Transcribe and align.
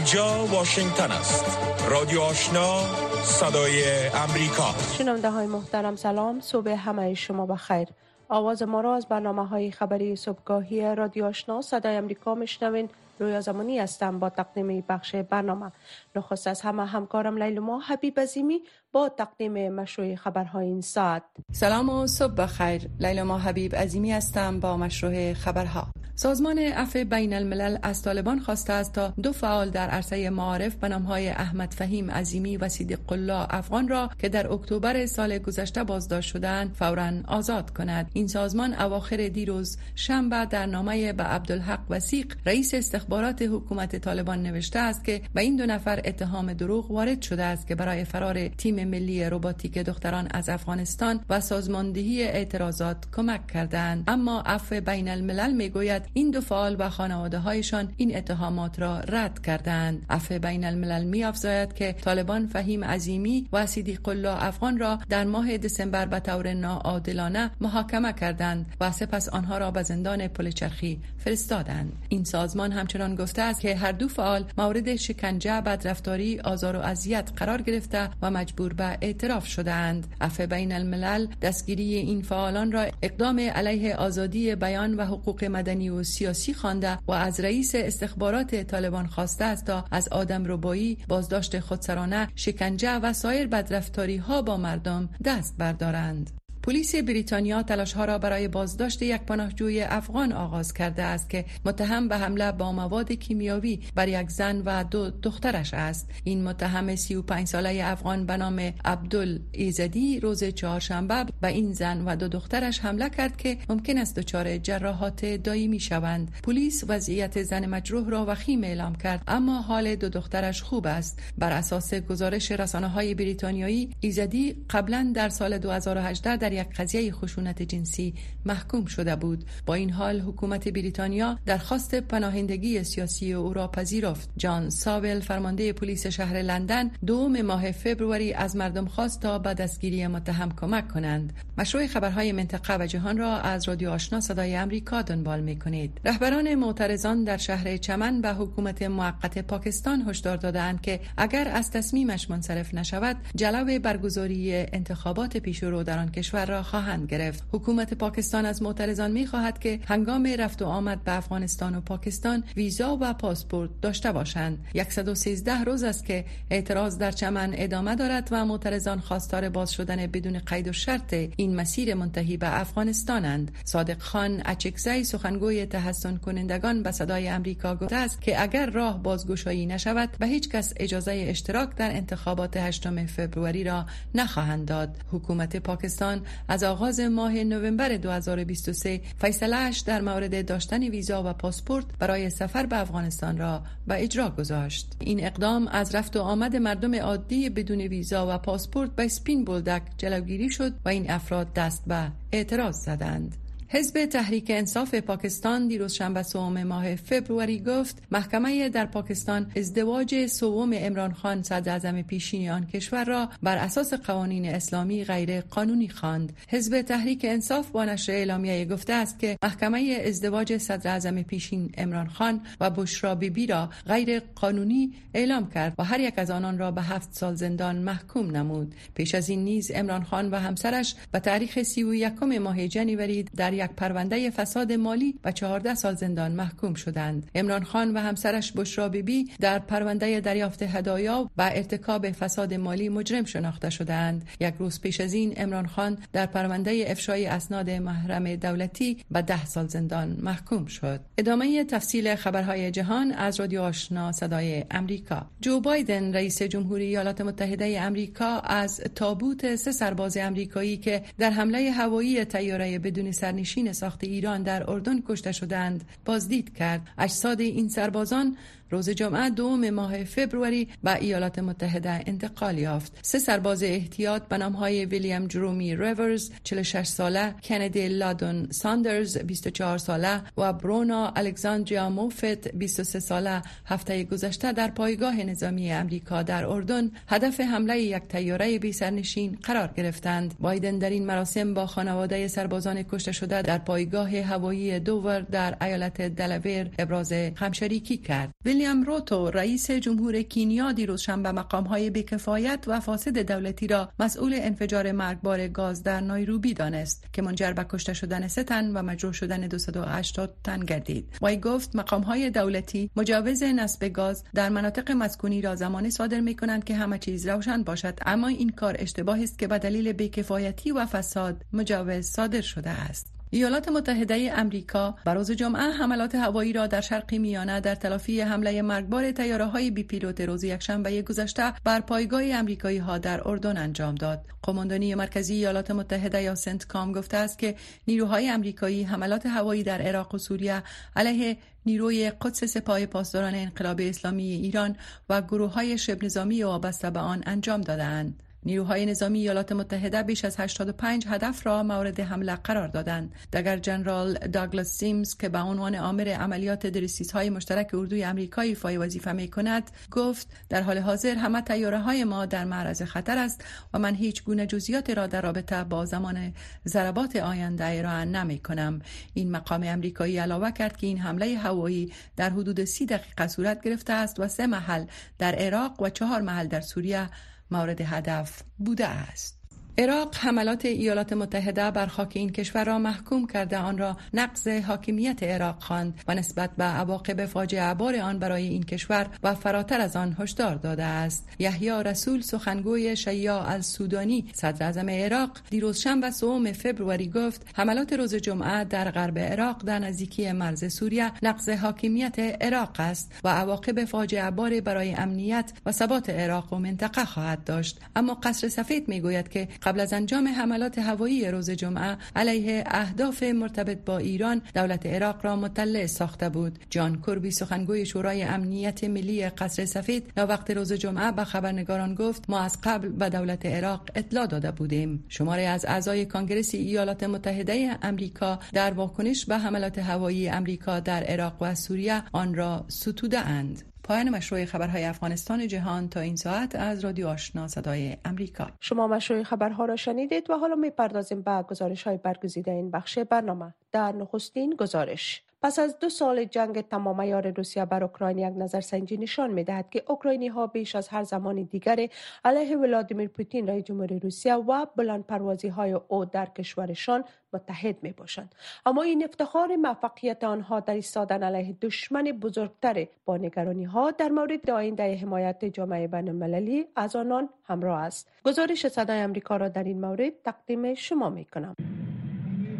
اینجا 0.00 0.44
واشنگتن 0.44 1.10
است. 1.10 1.58
رادیو 1.90 2.20
آشنا 2.20 2.82
صدای 3.22 4.06
امریکا. 4.08 4.74
شنونده 4.98 5.30
های 5.30 5.46
محترم 5.46 5.96
سلام. 5.96 6.40
صبح 6.40 6.70
همه 6.70 7.14
شما 7.14 7.46
بخیر. 7.46 7.88
آواز 8.28 8.62
ما 8.62 8.80
را 8.80 8.96
از 8.96 9.06
برنامه 9.06 9.46
های 9.46 9.70
خبری 9.70 10.16
صبحگاهی 10.16 10.94
رادیو 10.94 11.24
آشنا 11.24 11.62
صدای 11.62 11.96
امریکا 11.96 12.34
میشنوین. 12.34 12.88
رویا 13.18 13.40
زمانی 13.40 13.78
هستم 13.78 14.18
با 14.18 14.30
تقدیم 14.30 14.84
بخش 14.88 15.14
برنامه. 15.14 15.72
نخست 16.16 16.46
از 16.46 16.60
همه 16.60 16.86
همکارم 16.86 17.42
لیلما 17.42 17.80
حبیب 17.80 18.20
عظیمی 18.20 18.60
با 18.92 19.08
تقدیم 19.08 19.74
مشروع 19.74 20.14
خبرهای 20.14 20.66
این 20.66 20.80
ساعت. 20.80 21.22
سلام 21.52 21.88
و 21.88 22.06
صبح 22.06 22.34
بخیر. 22.34 22.88
لیلما 23.00 23.38
حبیب 23.38 23.76
عظیمی 23.76 24.12
هستم 24.12 24.60
با 24.60 24.76
مشروع 24.76 25.32
خبرها. 25.32 25.86
سازمان 26.22 26.58
عفو 26.58 27.04
بین 27.04 27.34
الملل 27.34 27.76
از 27.82 28.02
طالبان 28.02 28.40
خواسته 28.40 28.72
است 28.72 28.92
تا 28.92 29.14
دو 29.22 29.32
فعال 29.32 29.70
در 29.70 29.90
عرصه 29.90 30.30
معارف 30.30 30.74
به 30.74 30.88
نامهای 30.88 31.28
احمد 31.28 31.72
فهیم 31.72 32.10
عظیمی 32.10 32.56
و 32.56 32.68
صدیق 32.68 33.12
الله 33.12 33.46
افغان 33.50 33.88
را 33.88 34.10
که 34.18 34.28
در 34.28 34.52
اکتبر 34.52 35.06
سال 35.06 35.38
گذشته 35.38 35.84
بازداشت 35.84 36.30
شدند 36.30 36.74
فورا 36.74 37.12
آزاد 37.28 37.70
کند. 37.70 38.10
این 38.12 38.26
سازمان 38.28 38.74
اواخر 38.74 39.28
دیروز 39.28 39.78
شنبه 39.94 40.44
در 40.44 40.66
نامه 40.66 41.12
به 41.12 41.22
عبدالحق 41.22 41.80
وسیق 41.90 42.34
رئیس 42.46 42.74
استخبارات 42.74 43.42
حکومت 43.42 43.96
طالبان 43.96 44.42
نوشته 44.42 44.78
است 44.78 45.04
که 45.04 45.22
به 45.34 45.40
این 45.40 45.56
دو 45.56 45.66
نفر 45.66 46.00
اتهام 46.04 46.52
دروغ 46.52 46.90
وارد 46.90 47.22
شده 47.22 47.42
است 47.42 47.66
که 47.66 47.74
برای 47.74 48.04
فرار 48.04 48.48
تیم 48.48 48.88
ملی 48.88 49.24
روباتیک 49.24 49.78
دختران 49.78 50.28
از 50.30 50.48
افغانستان 50.48 51.20
و 51.28 51.40
سازماندهی 51.40 52.22
اعتراضات 52.22 52.96
کمک 53.12 53.46
کردند 53.46 54.04
اما 54.08 54.40
عفو 54.40 54.80
بین 54.80 55.08
الملل 55.08 55.52
می‌گوید 55.52 56.09
این 56.12 56.30
دو 56.30 56.40
فعال 56.40 56.76
و 56.78 56.88
خانواده 56.88 57.38
هایشان 57.38 57.92
این 57.96 58.16
اتهامات 58.16 58.80
را 58.80 59.00
رد 59.00 59.42
کردند. 59.42 60.06
عفو 60.10 60.38
بین 60.38 60.64
الملل 60.64 61.04
می 61.04 61.24
افزاید 61.24 61.72
که 61.72 61.92
طالبان 61.92 62.46
فهیم 62.46 62.84
عظیمی 62.84 63.48
و 63.52 63.66
صدیق 63.66 64.08
الله 64.08 64.44
افغان 64.44 64.78
را 64.78 64.98
در 65.08 65.24
ماه 65.24 65.58
دسامبر 65.58 66.06
به 66.06 66.20
طور 66.20 66.54
ناعادلانه 66.54 67.50
محاکمه 67.60 68.12
کردند 68.12 68.66
و 68.80 68.92
سپس 68.92 69.28
آنها 69.28 69.58
را 69.58 69.70
به 69.70 69.82
زندان 69.82 70.28
پلچرخی 70.28 71.00
فرستادند. 71.18 71.92
این 72.08 72.24
سازمان 72.24 72.72
همچنان 72.72 73.14
گفته 73.14 73.42
است 73.42 73.60
که 73.60 73.76
هر 73.76 73.92
دو 73.92 74.08
فعال 74.08 74.44
مورد 74.58 74.96
شکنجه 74.96 75.60
بدرفتاری 75.60 76.40
آزار 76.40 76.76
و 76.76 76.80
اذیت 76.80 77.30
قرار 77.36 77.62
گرفته 77.62 78.10
و 78.22 78.30
مجبور 78.30 78.72
به 78.72 78.98
اعتراف 79.00 79.46
شدهاند. 79.46 80.06
عفو 80.20 80.46
بین 80.46 80.72
الملل 80.72 81.26
دستگیری 81.42 81.94
این 81.94 82.22
فعالان 82.22 82.72
را 82.72 82.86
اقدام 83.02 83.40
علیه 83.40 83.96
آزادی 83.96 84.54
بیان 84.54 84.94
و 84.94 85.04
حقوق 85.04 85.44
مدنی 85.44 85.90
و 85.90 85.99
سیاسی 86.02 86.54
خوانده 86.54 86.98
و 87.08 87.12
از 87.12 87.40
رئیس 87.40 87.74
استخبارات 87.74 88.54
طالبان 88.54 89.06
خواسته 89.06 89.44
است 89.44 89.66
تا 89.66 89.84
از 89.90 90.08
آدم 90.08 90.44
ربایی 90.46 90.98
بازداشت 91.08 91.60
خودسرانه 91.60 92.28
شکنجه 92.34 92.96
و 92.96 93.12
سایر 93.12 93.46
بدرفتاری 93.46 94.16
ها 94.16 94.42
با 94.42 94.56
مردم 94.56 95.08
دست 95.24 95.54
بردارند. 95.58 96.39
پلیس 96.62 96.94
بریتانیا 96.94 97.62
تلاش 97.62 97.92
ها 97.92 98.04
را 98.04 98.18
برای 98.18 98.48
بازداشت 98.48 99.02
یک 99.02 99.20
پناهجوی 99.20 99.82
افغان 99.82 100.32
آغاز 100.32 100.74
کرده 100.74 101.02
است 101.02 101.30
که 101.30 101.44
متهم 101.64 102.08
به 102.08 102.16
حمله 102.16 102.52
با 102.52 102.72
مواد 102.72 103.12
کیمیاوی 103.12 103.80
بر 103.94 104.08
یک 104.08 104.30
زن 104.30 104.62
و 104.64 104.84
دو 104.84 105.10
دخترش 105.10 105.74
است. 105.74 106.10
این 106.24 106.44
متهم 106.44 106.96
35 106.96 107.46
ساله 107.46 107.80
افغان 107.84 108.26
به 108.26 108.36
نام 108.36 108.72
عبدال 108.84 109.40
ایزدی 109.52 110.20
روز 110.20 110.44
چهارشنبه 110.44 111.24
به 111.40 111.48
این 111.48 111.72
زن 111.72 112.04
و 112.04 112.16
دو 112.16 112.28
دخترش 112.28 112.80
حمله 112.80 113.10
کرد 113.10 113.36
که 113.36 113.58
ممکن 113.68 113.98
است 113.98 114.18
دچار 114.18 114.58
جراحات 114.58 115.24
دائمی 115.24 115.80
شوند. 115.80 116.32
پلیس 116.42 116.84
وضعیت 116.88 117.42
زن 117.42 117.66
مجروح 117.66 118.08
را 118.08 118.24
وخیم 118.28 118.64
اعلام 118.64 118.94
کرد 118.94 119.22
اما 119.28 119.60
حال 119.60 119.96
دو 119.96 120.08
دخترش 120.08 120.62
خوب 120.62 120.86
است. 120.86 121.22
بر 121.38 121.52
اساس 121.52 121.94
گزارش 121.94 122.52
رسانه 122.52 122.88
های 122.88 123.14
بریتانیایی 123.14 123.90
ایزدی 124.00 124.56
قبلا 124.70 125.12
در 125.14 125.28
سال 125.28 125.58
2018 125.58 126.36
در 126.36 126.49
یک 126.52 126.68
قضیه 126.76 127.12
خشونت 127.12 127.62
جنسی 127.62 128.14
محکوم 128.44 128.84
شده 128.84 129.16
بود. 129.16 129.44
با 129.66 129.74
این 129.74 129.90
حال 129.90 130.20
حکومت 130.20 130.68
بریتانیا 130.68 131.38
درخواست 131.46 131.94
پناهندگی 131.94 132.84
سیاسی 132.84 133.32
او 133.32 133.52
را 133.52 133.68
پذیرفت. 133.68 134.30
جان 134.36 134.70
ساول 134.70 135.20
فرمانده 135.20 135.72
پلیس 135.72 136.06
شهر 136.06 136.42
لندن 136.42 136.90
دوم 137.06 137.42
ماه 137.42 137.72
فبروری 137.72 138.32
از 138.32 138.56
مردم 138.56 138.86
خواست 138.86 139.20
تا 139.20 139.38
به 139.38 139.54
دستگیری 139.54 140.06
متهم 140.06 140.52
کمک 140.56 140.88
کنند. 140.88 141.32
مشروع 141.58 141.86
خبرهای 141.86 142.32
منطقه 142.32 142.76
و 142.80 142.86
جهان 142.86 143.18
را 143.18 143.36
از 143.36 143.68
رادیو 143.68 143.90
آشنا 143.90 144.20
صدای 144.20 144.56
امریکا 144.56 145.02
دنبال 145.02 145.40
می 145.40 145.58
کنید 145.58 146.00
رهبران 146.04 146.54
معترضان 146.54 147.24
در 147.24 147.36
شهر 147.36 147.76
چمن 147.76 148.20
به 148.20 148.28
حکومت 148.28 148.82
موقت 148.82 149.38
پاکستان 149.38 150.08
هشدار 150.08 150.36
دادند 150.36 150.80
که 150.80 151.00
اگر 151.16 151.48
از 151.48 151.70
تصمیمش 151.70 152.30
منصرف 152.30 152.74
نشود 152.74 153.16
جلو 153.36 153.78
برگزاری 153.78 154.54
انتخابات 154.54 155.36
پیشرو 155.36 155.82
در 155.82 155.98
آن 155.98 156.10
کشور 156.10 156.39
را 156.44 156.62
خواهند 156.62 157.08
گرفت. 157.08 157.42
حکومت 157.52 157.94
پاکستان 157.94 158.46
از 158.46 158.62
معترضان 158.62 159.10
می 159.10 159.26
خواهد 159.26 159.58
که 159.58 159.80
هنگام 159.88 160.26
رفت 160.38 160.62
و 160.62 160.66
آمد 160.66 161.04
به 161.04 161.16
افغانستان 161.16 161.74
و 161.74 161.80
پاکستان 161.80 162.44
ویزا 162.56 162.98
و 163.00 163.14
پاسپورت 163.14 163.70
داشته 163.82 164.12
باشند. 164.12 164.66
113 164.88 165.64
روز 165.64 165.82
است 165.82 166.04
که 166.04 166.24
اعتراض 166.50 166.98
در 166.98 167.10
چمن 167.10 167.50
ادامه 167.54 167.94
دارد 167.94 168.28
و 168.30 168.44
معترضان 168.44 169.00
خواستار 169.00 169.48
باز 169.48 169.72
شدن 169.72 170.06
بدون 170.06 170.38
قید 170.38 170.68
و 170.68 170.72
شرط 170.72 171.14
این 171.36 171.56
مسیر 171.56 171.94
منتهی 171.94 172.36
به 172.36 172.60
افغانستانند. 172.60 173.50
صادق 173.64 173.98
خان 173.98 174.42
اچکزی 174.44 175.04
سخنگوی 175.04 175.66
تحسن 175.66 176.16
کنندگان 176.16 176.82
به 176.82 176.92
صدای 176.92 177.28
امریکا 177.28 177.74
گفته 177.74 177.96
است 177.96 178.20
که 178.20 178.42
اگر 178.42 178.70
راه 178.70 179.02
بازگشایی 179.02 179.66
نشود 179.66 180.08
به 180.18 180.26
هیچ 180.26 180.48
کس 180.48 180.72
اجازه 180.76 181.24
اشتراک 181.28 181.74
در 181.76 181.90
انتخابات 181.96 182.56
8 182.56 182.88
فوریه 183.06 183.64
را 183.64 183.86
نخواهند 184.14 184.68
داد. 184.68 184.96
حکومت 185.12 185.56
پاکستان 185.56 186.22
از 186.48 186.64
آغاز 186.64 187.00
ماه 187.00 187.32
نوامبر 187.32 187.96
2023 187.96 189.00
فیصلهش 189.20 189.78
در 189.78 190.00
مورد 190.00 190.46
داشتن 190.46 190.82
ویزا 190.82 191.22
و 191.26 191.32
پاسپورت 191.32 191.84
برای 191.98 192.30
سفر 192.30 192.66
به 192.66 192.80
افغانستان 192.80 193.38
را 193.38 193.62
به 193.86 194.02
اجرا 194.02 194.30
گذاشت. 194.30 194.96
این 194.98 195.26
اقدام 195.26 195.68
از 195.68 195.94
رفت 195.94 196.16
و 196.16 196.20
آمد 196.20 196.56
مردم 196.56 196.94
عادی 196.94 197.48
بدون 197.50 197.80
ویزا 197.80 198.34
و 198.34 198.38
پاسپورت 198.38 198.90
به 198.90 199.08
سپین 199.08 199.44
بولدک 199.44 199.82
جلوگیری 199.98 200.50
شد 200.50 200.72
و 200.84 200.88
این 200.88 201.10
افراد 201.10 201.52
دست 201.54 201.82
به 201.86 202.12
اعتراض 202.32 202.76
زدند. 202.76 203.36
حزب 203.72 204.06
تحریک 204.06 204.46
انصاف 204.48 204.94
پاکستان 204.94 205.68
دیروز 205.68 205.92
شنبه 205.92 206.22
سوم 206.22 206.62
ماه 206.62 206.96
فبروری 206.96 207.60
گفت 207.60 208.02
محکمه 208.10 208.68
در 208.68 208.86
پاکستان 208.86 209.52
ازدواج 209.56 210.26
سوم 210.26 210.70
امران 210.74 211.12
خان 211.12 211.42
صدر 211.42 212.02
پیشین 212.02 212.50
آن 212.50 212.66
کشور 212.66 213.04
را 213.04 213.28
بر 213.42 213.56
اساس 213.58 213.94
قوانین 213.94 214.48
اسلامی 214.48 215.04
غیر 215.04 215.40
قانونی 215.40 215.88
خواند. 215.88 216.32
حزب 216.48 216.82
تحریک 216.82 217.20
انصاف 217.24 217.70
با 217.70 217.84
نشر 217.84 218.12
اعلامیه 218.12 218.64
گفته 218.64 218.92
است 218.92 219.18
که 219.18 219.36
محکمه 219.42 220.02
ازدواج 220.06 220.56
صدر 220.56 221.22
پیشین 221.22 221.72
امران 221.78 222.08
خان 222.08 222.40
و 222.60 222.70
بشرا 222.70 223.14
بیبی 223.14 223.46
را 223.46 223.70
غیر 223.86 224.20
قانونی 224.20 224.92
اعلام 225.14 225.50
کرد 225.50 225.74
و 225.78 225.84
هر 225.84 226.00
یک 226.00 226.14
از 226.16 226.30
آنان 226.30 226.58
را 226.58 226.70
به 226.70 226.82
هفت 226.82 227.14
سال 227.14 227.34
زندان 227.34 227.76
محکوم 227.76 228.36
نمود. 228.36 228.74
پیش 228.94 229.14
از 229.14 229.28
این 229.28 229.44
نیز 229.44 229.70
امران 229.74 230.04
خان 230.04 230.30
و 230.30 230.36
همسرش 230.36 230.94
به 231.12 231.20
تاریخ 231.20 231.62
31 231.62 232.22
ماه 232.22 232.68
جنوری 232.68 233.22
در 233.22 233.59
یک 233.60 233.70
پرونده 233.76 234.30
فساد 234.30 234.72
مالی 234.72 235.14
و 235.24 235.32
14 235.32 235.74
سال 235.74 235.94
زندان 235.94 236.32
محکوم 236.32 236.74
شدند. 236.74 237.30
امران 237.34 237.64
خان 237.64 237.96
و 237.96 238.00
همسرش 238.00 238.52
بشرا 238.52 238.88
بیبی 238.88 239.30
در 239.40 239.58
پرونده 239.58 240.20
دریافت 240.20 240.62
هدایا 240.62 241.30
و 241.38 241.50
ارتکاب 241.54 242.10
فساد 242.10 242.54
مالی 242.54 242.88
مجرم 242.88 243.24
شناخته 243.24 243.70
شدند. 243.70 244.28
یک 244.40 244.54
روز 244.58 244.80
پیش 244.80 245.00
از 245.00 245.14
این 245.14 245.34
امران 245.36 245.66
خان 245.66 245.98
در 246.12 246.26
پرونده 246.26 246.84
افشای 246.88 247.26
اسناد 247.26 247.70
محرم 247.70 248.36
دولتی 248.36 248.96
به 249.10 249.22
10 249.22 249.44
سال 249.46 249.66
زندان 249.66 250.16
محکوم 250.22 250.66
شد. 250.66 251.00
ادامه 251.18 251.64
تفصیل 251.64 252.14
خبرهای 252.14 252.70
جهان 252.70 253.12
از 253.12 253.40
رادیو 253.40 253.62
آشنا 253.62 254.12
صدای 254.12 254.64
امریکا. 254.70 255.26
جو 255.40 255.60
بایدن 255.60 256.14
رئیس 256.14 256.42
جمهوری 256.42 256.84
ایالات 256.84 257.20
متحده 257.20 257.80
امریکا 257.80 258.40
از 258.40 258.80
تابوت 258.94 259.56
سه 259.56 259.72
سرباز 259.72 260.16
امریکایی 260.16 260.76
که 260.76 261.02
در 261.18 261.30
حمله 261.30 261.70
هوایی 261.70 262.24
تیاره 262.24 262.78
بدون 262.78 263.12
سرنشین 263.12 263.49
نشین 263.50 263.72
ساخت 263.72 264.04
ایران 264.04 264.42
در 264.42 264.70
اردن 264.70 265.02
کشته 265.08 265.32
شدند. 265.32 265.84
بازدید 266.04 266.56
کرد. 266.56 266.80
اجساد 266.98 267.40
این 267.40 267.68
سربازان 267.68 268.36
روز 268.70 268.90
جمعه 268.90 269.30
دوم 269.30 269.70
ماه 269.70 270.04
فبروری 270.04 270.68
به 270.82 270.94
ایالات 270.94 271.38
متحده 271.38 271.90
انتقال 271.90 272.58
یافت. 272.58 272.98
سه 273.02 273.18
سرباز 273.18 273.62
احتیاط 273.62 274.22
به 274.22 274.33
نام 274.33 274.44
های 274.44 274.84
ویلیام 274.84 275.26
جرومی 275.26 275.76
ریورز 275.76 276.30
46 276.44 276.86
ساله 276.86 277.34
کندی 277.44 277.88
لادون 277.88 278.46
ساندرز 278.50 279.18
24 279.18 279.78
ساله 279.78 280.22
و 280.36 280.52
برونا 280.52 281.12
الکساندریا 281.16 281.90
موفت 281.90 282.48
23 282.48 283.00
ساله 283.00 283.42
هفته 283.66 284.04
گذشته 284.04 284.52
در 284.52 284.68
پایگاه 284.68 285.22
نظامی 285.22 285.72
امریکا 285.72 286.22
در 286.22 286.44
اردن 286.46 286.90
هدف 287.08 287.40
حمله 287.40 287.80
یک 287.80 288.02
تیاره 288.08 288.58
بی 288.58 288.72
سرنشین 288.72 289.38
قرار 289.42 289.70
گرفتند. 289.76 290.34
بایدن 290.40 290.78
در 290.78 290.90
این 290.90 291.06
مراسم 291.06 291.54
با 291.54 291.66
خانواده 291.66 292.28
سربازان 292.28 292.82
کشته 292.82 293.12
شده 293.12 293.42
در 293.42 293.58
پایگاه 293.58 294.20
هوایی 294.20 294.78
دوور 294.78 295.20
در 295.20 295.56
ایالت 295.64 296.02
دلاویر 296.02 296.70
ابراز 296.78 297.12
غمشریکی 297.12 297.96
کرد. 297.96 298.30
ویلیام 298.60 298.82
روتو 298.82 299.30
رئیس 299.30 299.70
جمهور 299.70 300.22
کینیا 300.22 300.72
دیروز 300.72 301.00
شنبه 301.00 301.32
مقام 301.32 301.64
های 301.64 301.90
بیکفایت 301.90 302.64
و 302.66 302.80
فاسد 302.80 303.18
دولتی 303.18 303.66
را 303.66 303.88
مسئول 304.00 304.34
انفجار 304.34 304.92
مرگبار 304.92 305.48
گاز 305.48 305.82
در 305.82 306.00
نایروبی 306.00 306.54
دانست 306.54 307.06
که 307.12 307.22
منجر 307.22 307.52
به 307.52 307.64
کشته 307.64 307.94
شدن 307.94 308.28
سه 308.28 308.44
تن 308.44 308.72
و 308.76 308.82
مجروح 308.82 309.12
شدن 309.12 309.46
280 309.46 310.36
تن 310.44 310.60
گردید. 310.60 311.16
وی 311.22 311.36
گفت 311.36 311.76
مقام 311.76 312.02
های 312.02 312.30
دولتی 312.30 312.90
مجوز 312.96 313.42
نصب 313.42 313.84
گاز 313.84 314.24
در 314.34 314.48
مناطق 314.48 314.90
مسکونی 314.90 315.42
را 315.42 315.54
زمانی 315.54 315.90
صادر 315.90 316.20
می 316.20 316.36
کنند 316.36 316.64
که 316.64 316.74
همه 316.74 316.98
چیز 316.98 317.26
روشن 317.26 317.62
باشد 317.62 317.98
اما 318.06 318.28
این 318.28 318.48
کار 318.48 318.76
اشتباهی 318.78 319.24
است 319.24 319.38
که 319.38 319.46
به 319.46 319.58
دلیل 319.58 319.92
بیکفایتی 319.92 320.72
و 320.72 320.86
فساد 320.86 321.44
مجوز 321.52 322.06
صادر 322.06 322.40
شده 322.40 322.70
است. 322.70 323.19
ایالات 323.32 323.68
متحده 323.68 324.32
امریکا 324.34 324.96
بر 325.04 325.14
روز 325.14 325.30
جمعه 325.30 325.62
حملات 325.62 326.14
هوایی 326.14 326.52
را 326.52 326.66
در 326.66 326.80
شرق 326.80 327.14
میانه 327.14 327.60
در 327.60 327.74
تلافی 327.74 328.20
حمله 328.20 328.62
مرگبار 328.62 329.12
تیاره 329.12 329.44
های 329.44 329.70
بی 329.70 329.82
پیلوت 329.82 330.20
روز 330.20 330.44
یکشنبه 330.44 331.02
گذشته 331.02 331.52
بر 331.64 331.80
پایگاه 331.80 332.22
امریکایی 332.24 332.78
ها 332.78 332.98
در 332.98 333.28
اردن 333.28 333.56
انجام 333.56 333.94
داد. 333.94 334.24
قماندانی 334.42 334.94
مرکزی 334.94 335.34
ایالات 335.34 335.70
متحده 335.70 336.22
یا 336.22 336.34
سنتکام 336.34 336.92
گفته 336.92 337.16
است 337.16 337.38
که 337.38 337.54
نیروهای 337.88 338.28
امریکایی 338.28 338.82
حملات 338.82 339.26
هوایی 339.26 339.62
در 339.62 339.82
عراق 339.82 340.14
و 340.14 340.18
سوریه 340.18 340.62
علیه 340.96 341.36
نیروی 341.66 342.10
قدس 342.10 342.44
سپاه 342.44 342.86
پاسداران 342.86 343.34
انقلاب 343.34 343.80
اسلامی 343.80 344.32
ایران 344.32 344.76
و 345.08 345.22
گروه 345.22 345.52
های 345.52 345.78
شبه 345.78 346.06
نظامی 346.06 346.42
وابسته 346.42 346.90
به 346.90 347.00
آن 347.00 347.22
انجام 347.26 347.60
دادند. 347.60 348.22
نیروهای 348.44 348.86
نظامی 348.86 349.18
ایالات 349.18 349.52
متحده 349.52 350.02
بیش 350.02 350.24
از 350.24 350.40
85 350.40 351.06
هدف 351.08 351.46
را 351.46 351.62
مورد 351.62 352.00
حمله 352.00 352.36
قرار 352.36 352.68
دادند. 352.68 353.14
دگر 353.32 353.58
جنرال 353.58 354.14
داگلاس 354.14 354.66
سیمز 354.66 355.16
که 355.16 355.28
به 355.28 355.38
عنوان 355.38 355.74
عامر 355.74 356.08
عملیات 356.08 356.66
درسیس 356.66 357.12
های 357.12 357.30
مشترک 357.30 357.70
اردوی 357.74 358.04
آمریکایی 358.04 358.54
فای 358.54 358.76
وظیفه 358.76 359.12
می 359.12 359.28
کند 359.28 359.70
گفت 359.90 360.28
در 360.48 360.62
حال 360.62 360.78
حاضر 360.78 361.14
همه 361.14 361.40
تیاره 361.40 361.78
های 361.78 362.04
ما 362.04 362.26
در 362.26 362.44
معرض 362.44 362.82
خطر 362.82 363.18
است 363.18 363.44
و 363.74 363.78
من 363.78 363.94
هیچ 363.94 364.24
گونه 364.24 364.46
جزئیات 364.46 364.90
را 364.90 365.06
در 365.06 365.20
رابطه 365.20 365.64
با 365.64 365.84
زمان 365.84 366.34
ضربات 366.66 367.16
آینده 367.16 367.64
ارائه 367.78 368.04
نمی 368.04 368.38
کنم. 368.38 368.82
این 369.14 369.30
مقام 369.30 369.62
آمریکایی 369.62 370.18
علاوه 370.18 370.50
کرد 370.50 370.76
که 370.76 370.86
این 370.86 370.98
حمله 370.98 371.38
هوایی 371.38 371.92
در 372.16 372.30
حدود 372.30 372.64
سی 372.64 372.86
دقیقه 372.86 373.28
صورت 373.28 373.62
گرفته 373.62 373.92
است 373.92 374.20
و 374.20 374.28
سه 374.28 374.46
محل 374.46 374.84
در 375.18 375.34
عراق 375.34 375.82
و 375.82 375.88
چهار 375.90 376.20
محل 376.20 376.46
در 376.46 376.60
سوریه 376.60 377.08
مورد 377.50 377.80
هدف 377.80 378.42
بوده 378.58 378.86
است. 378.86 379.39
عراق 379.80 380.14
حملات 380.16 380.64
ایالات 380.64 381.12
متحده 381.12 381.70
بر 381.70 381.86
خاک 381.86 382.12
این 382.14 382.30
کشور 382.30 382.64
را 382.64 382.78
محکوم 382.78 383.26
کرده. 383.26 383.58
آن 383.58 383.78
را 383.78 383.96
نقض 384.14 384.48
حاکمیت 384.48 385.22
عراق 385.22 385.62
خواند 385.62 385.94
و 386.08 386.14
نسبت 386.14 386.50
به 386.56 386.64
عواقب 386.64 387.26
فاجعه 387.26 387.74
بار 387.74 387.96
آن 387.96 388.18
برای 388.18 388.48
این 388.48 388.62
کشور 388.62 389.06
و 389.22 389.34
فراتر 389.34 389.80
از 389.80 389.96
آن 389.96 390.16
هشدار 390.18 390.54
داده 390.54 390.84
است. 390.84 391.28
یحیی 391.38 391.70
رسول 391.70 392.20
سخنگوی 392.20 392.96
شیعه 392.96 393.60
سودانی 393.60 394.24
صدر 394.32 394.66
اعظم 394.66 394.90
عراق 394.90 395.30
دیروز 395.50 395.78
شنبه 395.78 396.10
سوم 396.10 396.52
فبروری 396.52 397.08
گفت 397.08 397.46
حملات 397.54 397.92
روز 397.92 398.14
جمعه 398.14 398.64
در 398.64 398.90
غرب 398.90 399.18
عراق 399.18 399.64
در 399.64 399.78
نزدیکی 399.78 400.32
مرز 400.32 400.74
سوریه 400.74 401.12
نقض 401.22 401.48
حاکمیت 401.48 402.18
عراق 402.18 402.76
است 402.78 403.12
و 403.24 403.28
عواقب 403.28 403.84
فاجعه 403.84 404.30
بار 404.30 404.60
برای 404.60 404.94
امنیت 404.94 405.52
و 405.66 405.72
ثبات 405.72 406.10
عراق 406.10 406.52
و 406.52 406.56
منطقه 406.56 407.04
خواهد 407.04 407.44
داشت. 407.44 407.80
اما 407.96 408.14
قصر 408.14 408.48
سفید 408.48 408.88
می‌گوید 408.88 409.28
که 409.28 409.48
قبل 409.70 409.80
از 409.80 409.92
انجام 409.92 410.28
حملات 410.28 410.78
هوایی 410.78 411.30
روز 411.30 411.50
جمعه 411.50 411.96
علیه 412.16 412.64
اهداف 412.66 413.22
مرتبط 413.22 413.84
با 413.84 413.98
ایران 413.98 414.42
دولت 414.54 414.86
عراق 414.86 415.26
را 415.26 415.36
مطلع 415.36 415.86
ساخته 415.86 416.28
بود. 416.28 416.58
جان 416.70 417.02
کربی 417.06 417.30
سخنگوی 417.30 417.86
شورای 417.86 418.22
امنیت 418.22 418.84
ملی 418.84 419.28
قصر 419.28 419.64
سفید 419.64 420.12
در 420.16 420.26
وقت 420.26 420.50
روز 420.50 420.72
جمعه 420.72 421.12
به 421.12 421.24
خبرنگاران 421.24 421.94
گفت 421.94 422.24
ما 422.30 422.40
از 422.40 422.58
قبل 422.64 422.88
به 422.88 423.08
دولت 423.08 423.46
عراق 423.46 423.90
اطلاع 423.94 424.26
داده 424.26 424.50
بودیم. 424.50 425.04
شماره 425.08 425.42
از 425.42 425.64
اعضای 425.64 426.04
کانگرس 426.04 426.54
ایالات 426.54 427.02
متحده 427.02 427.78
امریکا 427.82 428.38
در 428.52 428.72
واکنش 428.72 429.26
به 429.26 429.38
حملات 429.38 429.78
هوایی 429.78 430.28
امریکا 430.28 430.80
در 430.80 431.04
عراق 431.04 431.36
و 431.40 431.54
سوریه 431.54 432.02
آن 432.12 432.34
را 432.34 432.64
ستوده 432.68 433.18
اند 433.18 433.69
پایان 433.82 434.08
مشروع 434.08 434.44
خبرهای 434.44 434.84
افغانستان 434.84 435.46
جهان 435.46 435.88
تا 435.88 436.00
این 436.00 436.16
ساعت 436.16 436.54
از 436.54 436.84
رادیو 436.84 437.08
آشنا 437.08 437.48
صدای 437.48 437.96
امریکا. 438.04 438.46
شما 438.60 438.86
مشروع 438.86 439.22
خبرها 439.22 439.64
را 439.64 439.76
شنیدید 439.76 440.30
و 440.30 440.38
حالا 440.38 440.54
می 440.54 440.70
پردازیم 440.70 441.22
به 441.22 441.42
گزارش 441.48 441.82
های 441.82 441.96
برگزیده 441.96 442.50
این 442.50 442.70
بخش 442.70 442.98
برنامه. 442.98 443.54
در 443.72 443.92
نخستین 443.92 444.54
گزارش. 444.54 445.22
پس 445.42 445.58
از 445.58 445.78
دو 445.78 445.88
سال 445.88 446.24
جنگ 446.24 446.60
تمام 446.60 447.02
یار 447.02 447.30
روسیه 447.30 447.64
بر 447.64 447.84
اوکراین 447.84 448.18
یک 448.18 448.34
نظرسنجی 448.36 448.96
نشان 448.96 449.30
می 449.30 449.44
دهد 449.44 449.70
که 449.70 449.82
اوکراینی 449.88 450.28
ها 450.28 450.46
بیش 450.46 450.76
از 450.76 450.88
هر 450.88 451.02
زمان 451.02 451.42
دیگر 451.42 451.88
علیه 452.24 452.56
ولادیمیر 452.56 453.08
پوتین 453.08 453.48
رئیس 453.48 453.64
جمهور 453.64 453.98
روسیه 454.02 454.34
و 454.34 454.66
بلند 454.76 455.06
پروازی 455.06 455.48
های 455.48 455.72
او 455.88 456.04
در 456.04 456.26
کشورشان 456.26 457.04
متحد 457.32 457.76
می 457.82 457.92
باشند 457.92 458.34
اما 458.66 458.82
این 458.82 459.04
افتخار 459.04 459.56
موفقیت 459.56 460.24
آنها 460.24 460.60
در 460.60 460.74
ایستادن 460.74 461.22
علیه 461.22 461.56
دشمن 461.62 462.02
بزرگتر 462.04 462.86
با 463.04 463.16
نگرانی 463.16 463.64
ها 463.64 463.90
در 463.90 464.08
مورد 464.08 464.50
آینده 464.50 464.96
حمایت 464.96 465.44
جامعه 465.44 465.86
بین 465.86 466.08
المللی 466.08 466.66
از 466.76 466.96
آنان 466.96 467.28
همراه 467.44 467.80
است. 467.80 468.08
گزارش 468.24 468.68
صدای 468.68 468.98
امریکا 468.98 469.36
را 469.36 469.48
در 469.48 469.64
این 469.64 469.80
مورد 469.80 470.12
تقدیم 470.24 470.74
شما 470.74 471.10
می 471.10 471.24
کنم 471.24 471.56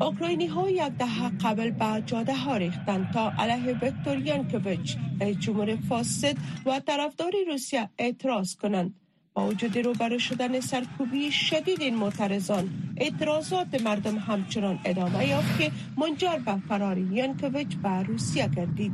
اوکراینی 0.01 0.47
ها 0.47 0.71
یک 0.71 0.83
دهه 0.99 1.29
قبل 1.29 1.71
به 1.71 2.03
جاده 2.07 2.35
ها 2.35 2.57
ریختند 2.57 3.11
تا 3.13 3.33
علیه 3.39 3.77
وکتور 3.83 4.19
ینکوویچ 4.27 4.97
جمهور 5.41 5.77
فاسد 5.77 6.37
و 6.67 6.81
طرفدار 6.81 7.33
روسیه 7.47 7.89
اعتراض 7.99 8.57
کنند. 8.57 8.95
با 9.35 9.47
وجود 9.47 9.79
روبرو 9.79 10.19
شدن 10.19 10.61
سرکوبی 10.61 11.33
شدید 11.33 11.81
این 11.81 11.97
معترضان 11.97 12.71
اعتراضات 12.97 13.83
مردم 13.83 14.19
همچنان 14.19 14.79
ادامه 14.85 15.29
یافت 15.29 15.59
که 15.59 15.71
منجر 15.97 16.37
به 16.37 16.57
فرار 16.69 16.99
ینکوویچ 16.99 17.77
به 17.77 18.03
روسیه 18.03 18.49
گردید. 18.49 18.93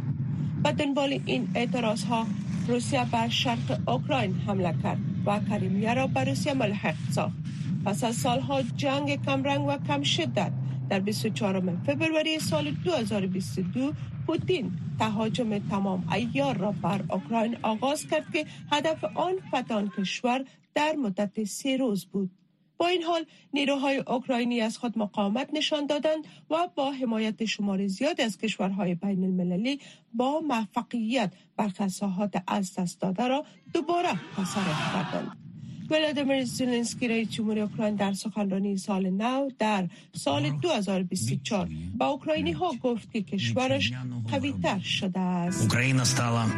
به 0.63 0.73
دنبال 0.73 1.21
این 1.27 1.49
اعتراض 1.55 2.05
ها 2.05 2.27
روسیه 2.69 3.07
به 3.13 3.29
شرق 3.29 3.89
اوکراین 3.89 4.35
حمله 4.47 4.75
کرد 4.83 4.99
و 5.27 5.41
کریمیه 5.51 5.95
را 5.95 6.07
به 6.07 6.25
روسیه 6.25 6.55
ملحق 6.55 6.95
ساخت. 7.11 7.37
پس 7.85 8.05
از 8.05 8.15
سالها 8.15 8.63
جنگ 8.63 9.25
کمرنگ 9.25 9.67
و 9.69 9.79
کم 9.89 10.03
شدت 10.03 10.53
در 10.89 11.01
24 11.01 11.77
فبروری 11.87 12.39
سال 12.39 12.71
2022 12.71 13.93
پوتین 14.27 14.73
تهاجم 14.99 15.59
تمام 15.59 16.09
ایار 16.13 16.57
را 16.57 16.73
بر 16.73 17.05
اوکراین 17.11 17.57
آغاز 17.63 18.07
کرد 18.07 18.33
که 18.33 18.47
هدف 18.73 19.05
آن 19.05 19.35
فتان 19.55 19.91
کشور 19.99 20.45
در 20.75 20.93
مدت 20.93 21.45
سه 21.45 21.77
روز 21.77 22.07
بود. 22.07 22.31
با 22.79 22.87
این 22.87 23.03
حال 23.03 23.25
نیروهای 23.55 23.97
اوکراینی 23.97 24.61
از 24.61 24.79
خود 24.79 24.99
مقاومت 24.99 25.49
نشان 25.53 25.87
دادند 25.87 26.25
و 26.51 26.69
با 26.75 26.93
حمایت 26.93 27.45
شمار 27.45 27.87
زیاد 27.87 28.21
از 28.21 28.39
کشورهای 28.39 28.95
بین 28.95 29.25
المللی 29.25 29.81
با 30.15 30.41
موفقیت 30.41 31.33
برخی 31.57 31.89
ساحات 31.89 32.43
از 32.47 32.75
دست 32.75 33.01
داده 33.01 33.29
را 33.29 33.45
دوباره 33.73 34.13
تصرف 34.37 34.95
کردند. 34.95 35.46
ولادیمیر 35.91 36.45
زلنسکی 36.45 37.09
رئیس 37.09 37.29
جمهوری 37.29 37.61
اوکراین 37.61 37.95
در 37.95 38.13
سخنرانی 38.13 38.77
سال 38.77 39.11
نو 39.11 39.49
در 39.59 39.89
سال 40.13 40.51
2024 40.51 41.69
با 41.99 42.07
اوکراینی 42.07 42.53
ها 42.53 42.73
گفت 42.83 43.13
که 43.13 43.23
کشورش 43.23 43.93
قوی 44.31 44.55
تر 44.63 44.79
شده 44.79 45.21
است. 45.21 45.63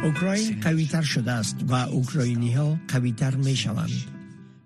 اوکراین 0.03 0.59
قوی 0.61 0.85
تر 0.85 1.01
شده 1.01 1.31
است 1.31 1.57
و 1.67 1.73
اوکراینی 1.73 2.53
ها 2.53 2.77
قوی 2.87 3.11
تر 3.11 3.35
می 3.35 3.55
شوند 3.55 4.18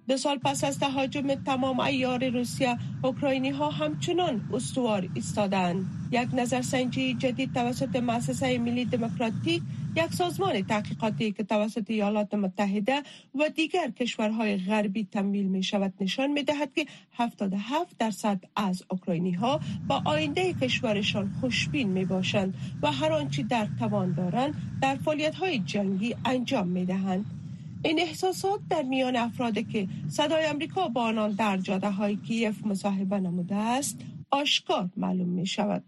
دو 0.08 0.18
سال 0.18 0.38
پس 0.38 0.64
از 0.64 0.80
تهاجم 0.80 1.36
تمام 1.36 1.80
ایار 1.80 2.30
روسیه 2.30 2.78
اوکراینی 3.04 3.50
ها 3.50 3.70
همچنان 3.70 4.50
استوار 4.54 5.10
ایستادند 5.14 5.86
یک 6.12 6.30
نظرسنجی 6.34 7.14
جدید 7.14 7.54
توسط 7.54 7.96
مؤسسه 7.96 8.58
ملی 8.58 8.86
دموکراتیک 8.86 9.62
یک 9.96 10.14
سازمان 10.14 10.62
تحقیقاتی 10.62 11.32
که 11.32 11.44
توسط 11.44 11.90
ایالات 11.90 12.34
متحده 12.34 13.04
و 13.36 13.50
دیگر 13.50 13.90
کشورهای 13.90 14.58
غربی 14.58 15.08
تمویل 15.12 15.46
می 15.46 15.64
شود 15.64 15.94
نشان 16.02 16.32
می 16.32 16.44
دهد 16.44 16.74
که 16.74 16.86
77 17.18 17.98
درصد 18.00 18.40
از 18.56 18.84
اوکراینی 18.90 19.32
ها 19.32 19.60
با 19.88 20.02
آینده 20.06 20.54
کشورشان 20.54 21.32
خوشبین 21.42 21.90
می 21.90 22.06
باشند 22.06 22.54
و 22.82 22.92
هر 22.92 23.12
آنچه 23.12 23.44
در 23.44 23.68
توان 23.80 24.14
دارند 24.14 24.54
در 24.82 24.96
فعالیت 24.96 25.36
های 25.36 25.60
جنگی 25.60 26.16
انجام 26.26 26.68
می 26.68 26.86
دهند. 26.86 27.43
این 27.84 28.00
احساسات 28.00 28.60
در 28.70 28.82
میان 28.82 29.16
افرادی 29.16 29.64
که 29.64 29.88
صدای 30.10 30.46
امریکا 30.46 30.88
با 30.88 31.02
آنان 31.02 31.32
در 31.32 31.58
جاده 31.58 31.90
های 31.90 32.16
کیف 32.16 32.66
مصاحبه 32.66 33.20
نموده 33.20 33.56
است 33.56 33.98
آشکار 34.32 34.90
معلوم 34.98 35.30
می 35.30 35.48
شود 35.48 35.84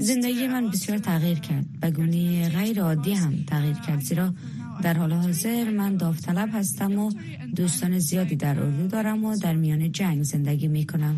زندگی 0.00 0.46
من 0.46 0.68
بسیار 0.68 0.98
تغییر 0.98 1.38
کرد 1.38 1.66
به 1.80 1.90
گونه 1.90 2.48
غیر 2.48 2.82
عادی 2.82 3.12
هم 3.12 3.44
تغییر 3.46 3.76
کرد 3.76 4.00
زیرا 4.00 4.34
در 4.82 4.94
حال 4.94 5.12
حاضر 5.12 5.70
من 5.70 5.96
داوطلب 5.96 6.48
هستم 6.52 6.98
و 6.98 7.12
دوستان 7.56 7.98
زیادی 7.98 8.36
در 8.36 8.60
اردو 8.60 8.86
دارم 8.86 9.24
و 9.24 9.36
در 9.36 9.54
میان 9.54 9.92
جنگ 9.92 10.22
زندگی 10.22 10.68
می 10.68 10.86
کنم 10.86 11.16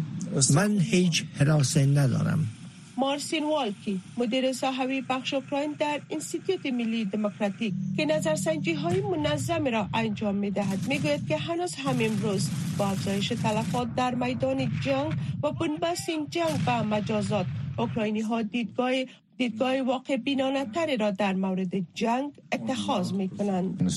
من 0.54 0.78
هیچ 0.78 1.24
حراسه 1.34 1.86
ندارم. 1.86 2.48
مارسین 2.96 3.44
والکی 3.44 4.00
مدیر 4.16 4.52
صاحبی 4.52 5.00
بخش 5.00 5.34
اوکراین 5.34 5.72
در 5.78 6.00
انستیتوت 6.10 6.66
ملی 6.66 7.04
دموکراتیک 7.04 7.74
که 7.96 8.04
نظرسنجی 8.04 8.72
های 8.72 9.00
منظم 9.00 9.64
را 9.64 9.88
انجام 9.94 10.34
می 10.34 10.50
دهد 10.50 10.88
می 10.88 10.98
گوید 10.98 11.28
که 11.28 11.36
هنوز 11.36 11.74
هم 11.74 11.96
امروز 12.00 12.50
با 12.78 12.86
افزایش 12.86 13.28
تلفات 13.28 13.94
در 13.94 14.14
میدان 14.14 14.70
جنگ 14.80 15.12
و 15.42 15.52
بنبست 15.52 16.08
این 16.08 16.26
جنگ 16.30 16.60
و 16.66 16.84
مجازات 16.84 17.46
اوکراینی 17.78 18.20
ها 18.20 18.42
دیدگاه 18.42 18.92
دیدگاه 19.38 19.82
واقع 19.82 20.16
بینانه 20.16 20.64
تری 20.64 20.96
را 20.96 21.10
در 21.10 21.34
مورد 21.34 21.72
جنگ 21.94 22.32
اتخاذ 22.52 23.12
می 23.12 23.28
کنند. 23.28 23.90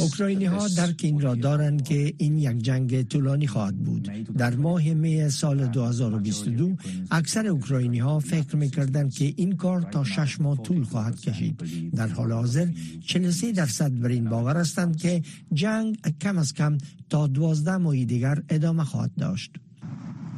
اوکراینی 0.00 0.44
ها 0.44 0.68
درک 0.68 1.00
این 1.02 1.20
را 1.20 1.34
دارند 1.34 1.84
که 1.84 2.14
این 2.18 2.38
یک 2.38 2.58
جنگ 2.62 3.02
طولانی 3.02 3.46
خواهد 3.46 3.76
بود. 3.76 4.10
در 4.36 4.54
ماه 4.54 4.94
می 4.94 5.28
سال 5.28 5.66
2022 5.66 6.76
اکثر 7.10 7.46
اوکراینی 7.46 7.98
ها 7.98 8.18
فکر 8.18 8.56
می 8.56 8.70
کردند 8.70 9.14
که 9.14 9.34
این 9.36 9.56
کار 9.56 9.82
تا 9.82 10.04
شش 10.04 10.40
ماه 10.40 10.62
طول 10.62 10.84
خواهد 10.84 11.20
کشید. 11.20 11.62
در 11.94 12.08
حال 12.08 12.32
حاضر 12.32 12.68
43 13.06 13.52
درصد 13.52 14.00
بر 14.00 14.08
این 14.08 14.28
باور 14.30 14.56
هستند 14.56 14.96
که 14.96 15.22
جنگ 15.52 15.98
کم 16.20 16.38
از 16.38 16.54
کم 16.54 16.78
تا 17.10 17.26
12 17.26 17.76
ماه 17.76 18.04
دیگر 18.04 18.42
ادامه 18.48 18.84
خواهد 18.84 19.10
داشت. 19.18 19.50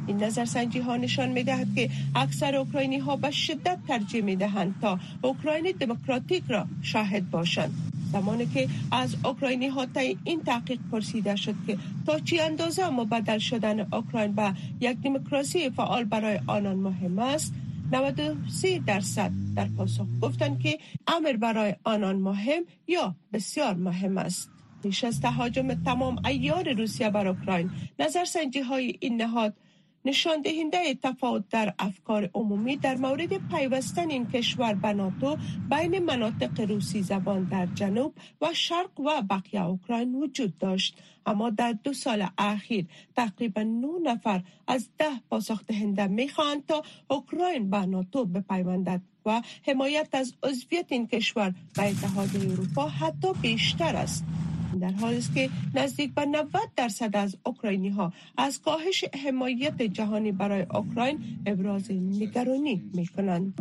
این 0.07 0.23
نظرسنجی 0.23 0.79
ها 0.79 0.97
نشان 0.97 1.29
می 1.29 1.43
دهد 1.43 1.75
که 1.75 1.89
اکثر 2.15 2.55
اوکراینی 2.55 2.97
ها 2.97 3.15
به 3.15 3.31
شدت 3.31 3.77
ترجیح 3.87 4.23
می 4.23 4.35
دهند 4.35 4.75
تا 4.81 4.99
اوکراین 5.21 5.75
دموکراتیک 5.79 6.43
را 6.49 6.65
شاهد 6.81 7.29
باشند. 7.29 7.73
زمانی 8.11 8.45
که 8.45 8.69
از 8.91 9.15
اوکراینی 9.25 9.67
ها 9.67 9.87
این 10.23 10.43
تحقیق 10.43 10.79
پرسیده 10.91 11.35
شد 11.35 11.55
که 11.67 11.77
تا 12.05 12.19
چی 12.19 12.39
اندازه 12.39 12.89
مبدل 12.89 13.37
شدن 13.37 13.79
اوکراین 13.79 14.31
به 14.31 14.53
یک 14.79 14.97
دموکراسی 15.01 15.69
فعال 15.69 16.03
برای 16.03 16.39
آنان 16.47 16.75
مهم 16.75 17.19
است؟ 17.19 17.53
93 17.91 18.79
درصد 18.79 19.31
در 19.55 19.67
پاسخ 19.77 20.05
گفتند 20.21 20.59
که 20.59 20.77
امر 21.07 21.33
برای 21.33 21.75
آنان 21.83 22.15
مهم 22.15 22.63
یا 22.87 23.15
بسیار 23.33 23.73
مهم 23.73 24.17
است. 24.17 24.49
پیش 24.83 25.03
از 25.03 25.21
تهاجم 25.21 25.73
تمام 25.73 26.25
ایار 26.25 26.73
روسیه 26.73 27.09
بر 27.09 27.27
اوکراین 27.27 27.69
نظرسنجی 27.99 28.59
های 28.59 28.97
این 28.99 29.21
نهاد 29.21 29.53
نشان 30.07 30.41
دهنده 30.41 30.93
تفاوت 31.03 31.49
در 31.49 31.73
افکار 31.79 32.29
عمومی 32.33 32.75
در 32.75 32.95
مورد 32.95 33.47
پیوستن 33.51 34.09
این 34.09 34.27
کشور 34.27 34.73
به 34.73 34.93
ناتو 34.93 35.37
بین 35.69 35.99
مناطق 35.99 36.61
روسی 36.61 37.01
زبان 37.01 37.43
در 37.43 37.65
جنوب 37.65 38.13
و 38.41 38.53
شرق 38.53 38.99
و 38.99 39.21
بقیه 39.29 39.65
اوکراین 39.65 40.15
وجود 40.15 40.57
داشت. 40.57 40.97
اما 41.25 41.49
در 41.49 41.75
دو 41.83 41.93
سال 41.93 42.27
اخیر 42.37 42.85
تقریبا 43.15 43.63
9 43.63 43.87
نفر 44.03 44.43
از 44.67 44.89
ده 44.97 45.19
پاسخ 45.29 45.65
دهنده 45.65 46.07
می‌خواهند 46.07 46.65
تا 46.65 46.83
اوکراین 47.09 47.69
به 47.69 47.85
ناتو 47.85 48.25
بپیوندد 48.25 49.01
و 49.25 49.41
حمایت 49.67 50.09
از 50.13 50.33
عضویت 50.43 50.85
این 50.89 51.07
کشور 51.07 51.53
به 51.75 51.83
اتحاد 51.89 52.29
اروپا 52.35 52.87
حتی 52.87 53.33
بیشتر 53.41 53.95
است. 53.95 54.25
در 54.81 54.91
حالی 54.91 55.17
است 55.17 55.33
که 55.33 55.49
نزدیک 55.75 56.13
به 56.13 56.25
90 56.25 56.47
درصد 56.75 57.15
از 57.15 57.37
اوکراینی 57.45 57.89
ها 57.89 58.13
از 58.37 58.61
کاهش 58.61 59.05
حمایت 59.25 59.81
جهانی 59.81 60.31
برای 60.31 60.65
اوکراین 60.73 61.19
ابراز 61.45 61.91
نگرانی 61.91 62.83
می 62.93 63.07
کنند. 63.07 63.53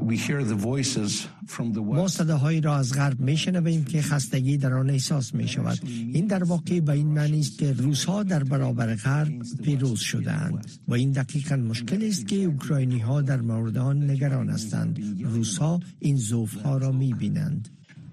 ما 1.77 2.09
صداهایی 2.09 2.61
را 2.61 2.77
از 2.77 2.93
غرب 2.95 3.21
می 3.21 3.37
شنویم 3.37 3.85
که 3.85 4.03
خستگی 4.03 4.57
در 4.57 4.75
آن 4.75 4.91
احساس 4.91 5.35
می 5.35 5.49
شود. 5.49 5.79
این 5.87 6.27
در 6.27 6.45
واقع 6.45 6.81
به 6.81 6.93
این 6.93 7.07
معنی 7.07 7.41
است 7.41 7.59
که 7.59 7.73
روس 7.73 8.05
ها 8.05 8.23
در 8.23 8.45
برابر 8.45 8.95
غرب 8.95 9.33
پیروز 9.65 10.01
شدهاند 10.01 10.71
و 10.89 10.95
این 10.95 11.13
دقیقا 11.13 11.57
مشکل 11.57 12.05
است 12.05 12.29
که 12.29 12.37
اوکراینی 12.37 12.99
ها 12.99 13.23
در 13.23 13.41
مورد 13.41 13.77
آن 13.77 14.11
نگران 14.11 14.51
هستند. 14.51 15.01
روس 15.25 15.59
ها 15.59 15.81
این 16.01 16.17
زوف 16.17 16.55
ها 16.55 16.77
را 16.77 16.93
می 16.93 17.15
بینند. 17.15 17.69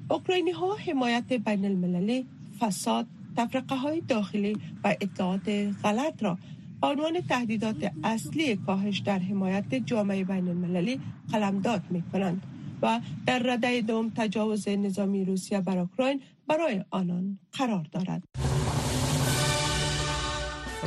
اوکراینی 0.10 0.52
ها 0.52 0.76
حمایت 0.76 1.34
بین 1.34 1.66
المللی 1.66 2.26
فساد 2.60 3.08
تفرقه 3.38 3.76
های 3.76 4.02
داخلی 4.02 4.58
و 4.84 4.96
اطلاعات 5.02 5.50
غلط 5.84 6.24
را 6.24 6.38
عنوان 6.84 7.22
تهدیدات 7.22 7.92
اصلی 8.04 8.56
کاهش 8.56 9.00
در 9.00 9.20
حمایت 9.20 9.76
جامعه 9.76 10.24
بین 10.24 10.48
المللی 10.48 11.00
قلمداد 11.32 11.82
می 11.90 12.04
کنند 12.12 12.44
و 12.82 13.00
در 13.26 13.40
رده 13.40 13.82
دوم 13.82 14.12
تجاوز 14.16 14.68
نظامی 14.68 15.26
روسیه 15.26 15.62
بر 15.62 15.78
اوکراین 15.78 16.22
برای 16.48 16.84
آنان 16.90 17.40
قرار 17.54 17.86
دارد. 17.92 18.24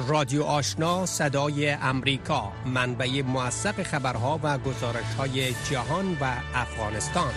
رادیو 0.09 0.43
آشنا 0.43 1.07
صدای 1.07 1.71
امریکا 1.71 2.53
منبع 2.67 3.23
موثق 3.23 3.83
خبرها 3.83 4.41
و 4.43 4.59
گزارش 4.59 5.15
های 5.19 5.53
جهان 5.71 6.17
و 6.21 6.35
افغانستان 6.55 7.33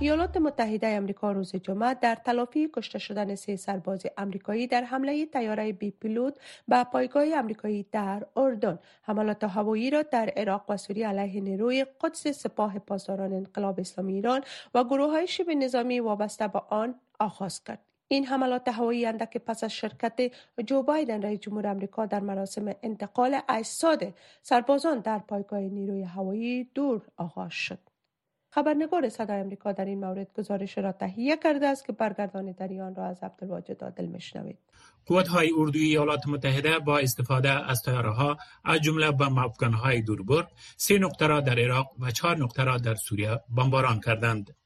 ایالات 0.00 0.36
متحده 0.36 0.86
امریکا 0.86 1.32
روز 1.32 1.56
جمعه 1.56 1.94
در 1.94 2.14
تلافی 2.14 2.68
کشته 2.74 2.98
شدن 2.98 3.34
سه 3.34 3.56
سرباز 3.56 4.06
امریکایی 4.16 4.66
در 4.66 4.84
حمله 4.84 5.26
تیاره 5.26 5.72
بی 5.72 5.90
پیلوت 5.90 6.34
به 6.68 6.84
پایگاه 6.84 7.24
امریکایی 7.34 7.86
در 7.92 8.26
اردن. 8.36 8.78
حملات 9.02 9.44
هوایی 9.44 9.90
را 9.90 10.02
در 10.02 10.32
عراق 10.36 10.64
و 10.68 10.76
سوریه 10.76 11.08
علیه 11.08 11.40
نیروی 11.40 11.86
قدس 12.00 12.28
سپاه 12.28 12.78
پاسداران 12.78 13.32
انقلاب 13.32 13.80
اسلامی 13.80 14.12
ایران 14.12 14.40
و 14.74 14.84
گروه 14.84 15.10
های 15.10 15.26
شبه 15.26 15.54
نظامی 15.54 16.00
وابسته 16.00 16.48
به 16.48 16.58
آن 16.68 16.94
آغاز 17.18 17.64
کرد. 17.64 17.80
این 18.08 18.26
حملات 18.26 18.68
هوایی 18.68 19.06
اندک 19.06 19.38
پس 19.38 19.64
از 19.64 19.72
شرکت 19.72 20.32
جو 20.66 20.82
بایدن 20.82 21.22
رئیس 21.22 21.40
جمهور 21.40 21.66
آمریکا 21.66 22.06
در 22.06 22.20
مراسم 22.20 22.74
انتقال 22.82 23.40
اجساد 23.48 24.14
سربازان 24.42 24.98
در 24.98 25.18
پایگاه 25.18 25.60
نیروی 25.60 26.02
هوایی 26.02 26.64
دور 26.74 27.02
آغاز 27.16 27.52
شد. 27.52 27.85
خبرنگار 28.56 29.08
صدای 29.08 29.40
امریکا 29.40 29.72
در 29.72 29.84
این 29.84 30.00
مورد 30.00 30.28
گزارش 30.38 30.78
را 30.78 30.92
تهیه 30.92 31.36
کرده 31.36 31.66
است 31.66 31.86
که 31.86 31.92
برگردانی 31.92 32.80
آن 32.80 32.94
را 32.94 33.06
از 33.06 33.22
عبدالواجد 33.22 33.84
عادل 33.84 34.06
میشنوید. 34.06 34.58
های 35.28 35.50
اردوی 35.56 35.84
ایالات 35.84 36.28
متحده 36.28 36.78
با 36.78 36.98
استفاده 36.98 37.50
از 37.50 37.88
ها 37.88 38.36
از 38.64 38.80
جمله 38.80 39.10
با 39.10 39.52
های 39.82 40.02
دوربرد 40.02 40.48
سه 40.76 40.98
نقطه 40.98 41.26
را 41.26 41.40
در 41.40 41.58
عراق 41.58 41.86
و 42.00 42.10
چهار 42.10 42.36
نقطه 42.36 42.64
را 42.64 42.78
در 42.78 42.94
سوریه 42.94 43.40
بمباران 43.56 44.00
کردند. 44.00 44.56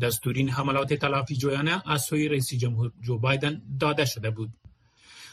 دستورین 0.00 0.48
حملات 0.48 0.94
تلافی 0.94 1.36
جویانه 1.36 1.90
از 1.90 2.02
سوی 2.02 2.28
رئیس 2.28 2.54
جمهور 2.54 2.92
جو 3.00 3.18
بایدن 3.18 3.62
داده 3.80 4.04
شده 4.04 4.30
بود. 4.30 4.50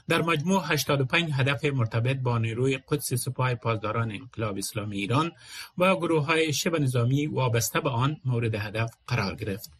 در 0.10 0.22
مجموع 0.22 0.64
85 0.66 1.32
هدف 1.34 1.66
مرتبط 1.66 2.18
با 2.18 2.38
نیروی 2.38 2.80
قدس 2.90 3.14
سپاه 3.14 3.56
پاسداران 3.56 4.12
انقلاب 4.12 4.58
اسلامی 4.58 4.98
ایران 4.98 5.32
و 5.78 5.96
گروه 5.96 6.26
های 6.26 6.54
شبه 6.54 6.80
نظامی 6.80 7.28
وابسته 7.28 7.80
به 7.80 7.90
آن 7.90 8.18
مورد 8.26 8.56
هدف 8.56 8.92
قرار 9.08 9.36
گرفت. 9.36 9.72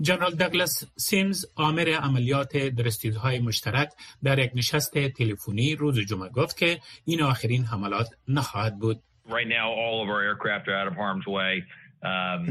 جنرال 0.00 0.34
دگلس 0.34 0.84
سیمز 0.96 1.46
آمر 1.56 1.88
عملیات 1.88 2.56
درستیدهای 2.56 3.38
مشترک 3.38 3.88
در 4.22 4.38
یک 4.38 4.50
نشست 4.54 4.98
تلفنی 4.98 5.74
روز 5.74 5.98
جمعه 5.98 6.28
گفت 6.28 6.56
که 6.56 6.78
این 7.04 7.22
آخرین 7.22 7.64
حملات 7.64 8.08
نخواهد 8.28 8.78
بود. 8.78 9.02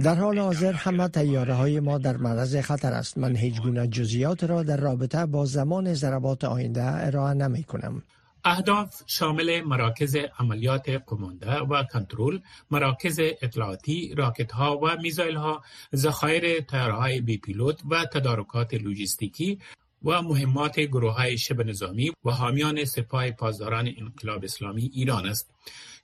در 0.04 0.16
حال 0.16 0.40
حاضر 0.40 0.74
همه 0.74 1.08
تیاره 1.08 1.54
های 1.54 1.80
ما 1.80 1.98
در 1.98 2.18
معرض 2.18 2.56
خطر 2.56 2.94
است 2.94 3.18
من 3.18 3.36
هیچ 3.36 3.62
گونه 3.62 3.88
جزئیات 3.88 4.44
را 4.44 4.64
در 4.64 4.78
رابطه 4.78 5.26
با 5.26 5.46
زمان 5.46 5.94
ضربات 5.94 6.44
آینده 6.44 6.84
ارائه 6.84 7.34
نمی 7.34 7.64
کنم 7.64 8.04
اهداف 8.44 9.02
شامل 9.08 9.62
مراکز 9.62 10.16
عملیات 10.40 10.90
قمانده 10.90 11.58
و 11.58 11.84
کنترل، 11.84 12.40
مراکز 12.72 13.20
اطلاعاتی، 13.20 14.14
راکت 14.18 14.52
ها 14.52 14.78
و 14.78 14.98
میزایل 15.02 15.36
ها، 15.36 15.64
ذخایر 15.96 16.66
های 16.72 17.22
بی 17.22 17.38
پیلوت 17.38 17.82
و 17.90 18.06
تدارکات 18.06 18.74
لوجستیکی 18.74 19.60
و 20.06 20.22
مهمات 20.22 20.80
گروه 20.80 21.14
های 21.14 21.38
شبه 21.38 21.64
نظامی 21.64 22.12
و 22.26 22.32
حامیان 22.32 22.86
سپاه 22.86 23.32
پاسداران 23.32 23.90
انقلاب 23.98 24.44
اسلامی 24.44 24.92
ایران 24.94 25.26
است. 25.26 25.52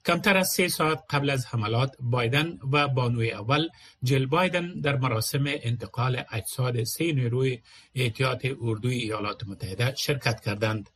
کمتر 0.06 0.38
از 0.38 0.50
سه 0.50 0.68
ساعت 0.68 1.04
قبل 1.10 1.30
از 1.30 1.46
حملات 1.46 1.96
بایدن 2.00 2.60
و 2.72 2.88
بانوی 2.88 3.32
اول 3.32 3.68
جل 4.04 4.26
بایدن 4.26 4.80
در 4.80 4.96
مراسم 4.96 5.44
انتقال 5.48 6.24
اجساد 6.32 6.84
سه 6.84 7.12
نیروی 7.14 7.62
احتیاط 7.96 8.48
اردوی 8.62 8.96
ایالات 8.96 9.48
متحده 9.48 9.96
شرکت 9.96 10.42
کردند. 10.42 10.90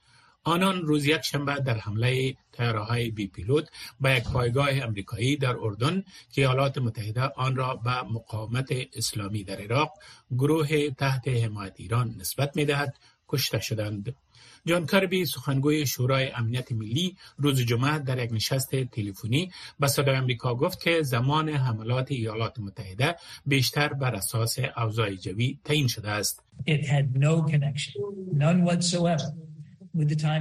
آنان 0.43 0.81
روز 0.81 1.05
یک 1.05 1.21
شنبه 1.21 1.55
در 1.55 1.77
حمله 1.77 2.35
های 2.59 3.11
بی 3.11 3.27
پیلوت 3.27 3.69
به 3.99 4.15
یک 4.15 4.23
پایگاه 4.23 4.69
امریکایی 4.71 5.37
در 5.37 5.55
اردن 5.57 6.03
که 6.31 6.41
ایالات 6.41 6.77
متحده 6.77 7.21
آن 7.21 7.55
را 7.55 7.75
به 7.75 8.01
مقاومت 8.01 8.69
اسلامی 8.93 9.43
در 9.43 9.61
عراق 9.61 9.93
گروه 10.31 10.89
تحت 10.89 11.27
حمایت 11.27 11.73
ایران 11.75 12.15
نسبت 12.19 12.55
می 12.55 12.65
دهد 12.65 12.95
کشته 13.27 13.59
شدند. 13.59 14.15
جان 14.65 14.85
کربی 14.85 15.25
سخنگوی 15.25 15.85
شورای 15.85 16.31
امنیت 16.31 16.71
ملی 16.71 17.17
روز 17.37 17.61
جمعه 17.61 17.99
در 17.99 18.23
یک 18.23 18.33
نشست 18.33 18.75
تلفنی 18.75 19.51
به 19.79 19.87
صدای 19.87 20.15
امریکا 20.15 20.55
گفت 20.55 20.81
که 20.81 21.01
زمان 21.01 21.49
حملات 21.49 22.11
ایالات 22.11 22.59
متحده 22.59 23.15
بیشتر 23.45 23.93
بر 23.93 24.15
اساس 24.15 24.57
اوضاع 24.77 25.15
جوی 25.15 25.59
تعیین 25.63 25.87
شده 25.87 26.09
است. 26.09 26.43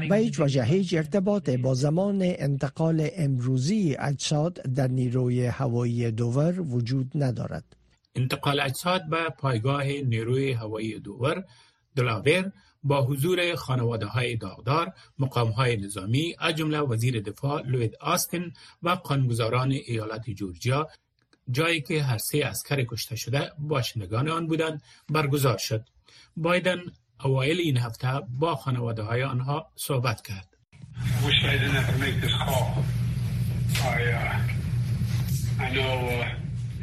به 0.08 0.16
هیچ 0.16 0.40
وجه 0.40 0.64
هیچ 0.64 0.94
ارتباط 0.94 1.50
با 1.50 1.74
زمان 1.74 2.18
انتقال 2.22 3.08
امروزی 3.16 3.96
اجساد 3.98 4.54
در 4.54 4.88
نیروی 4.88 5.46
هوایی 5.46 6.10
دوور 6.10 6.60
وجود 6.60 7.10
ندارد. 7.14 7.76
انتقال 8.14 8.60
اجساد 8.60 9.08
به 9.10 9.28
پایگاه 9.38 9.84
نیروی 9.84 10.52
هوایی 10.52 10.98
دوور 10.98 11.44
دلاور 11.96 12.52
با 12.82 13.02
حضور 13.02 13.54
خانواده 13.54 14.06
های 14.06 14.36
داغدار، 14.36 14.92
مقام 15.18 15.50
های 15.50 15.76
نظامی، 15.76 16.34
از 16.38 16.54
جمله 16.54 16.78
وزیر 16.78 17.20
دفاع 17.20 17.62
لوید 17.62 17.96
آستین 18.00 18.52
و 18.82 18.90
قانونگذاران 18.90 19.70
ایالت 19.70 20.30
جورجیا 20.30 20.88
جایی 21.50 21.80
که 21.80 22.02
هر 22.02 22.18
سه 22.18 22.38
اسکر 22.44 22.84
کشته 22.84 23.16
شده 23.16 23.52
باشندگان 23.58 24.28
آن 24.28 24.46
بودند 24.46 24.82
برگزار 25.08 25.58
شد. 25.58 25.84
بایدن 26.36 26.80
اوایل 27.24 27.58
این 27.58 27.76
هفته 27.76 28.20
با 28.28 28.56
خانواده 28.56 29.02
های 29.02 29.22
آنها 29.22 29.70
صحبت 29.76 30.22
کرد. 30.26 30.56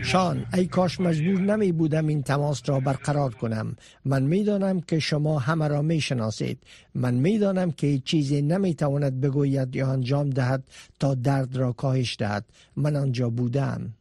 شان 0.03 0.45
ای 0.53 0.67
کاش 0.67 0.99
مجبور 0.99 1.41
نمی 1.41 1.71
بودم 1.71 2.07
این 2.07 2.23
تماس 2.23 2.69
را 2.69 2.79
برقرار 2.79 3.33
کنم. 3.33 3.75
من 4.05 4.23
می 4.23 4.43
دانم 4.43 4.81
که 4.81 4.99
شما 4.99 5.39
همه 5.39 5.67
را 5.67 5.81
می 5.81 6.01
شناسید. 6.01 6.63
من 6.95 7.13
می 7.13 7.37
دانم 7.37 7.71
که 7.71 7.99
چیزی 7.99 8.41
نمی 8.41 8.75
تواند 8.75 9.21
بگوید 9.21 9.75
یا 9.75 9.91
انجام 9.91 10.29
دهد 10.29 10.63
تا 10.99 11.15
درد 11.15 11.55
را 11.55 11.73
کاهش 11.73 12.15
دهد. 12.19 12.45
من 12.75 12.95
آنجا 12.95 13.29
بودم. 13.29 13.93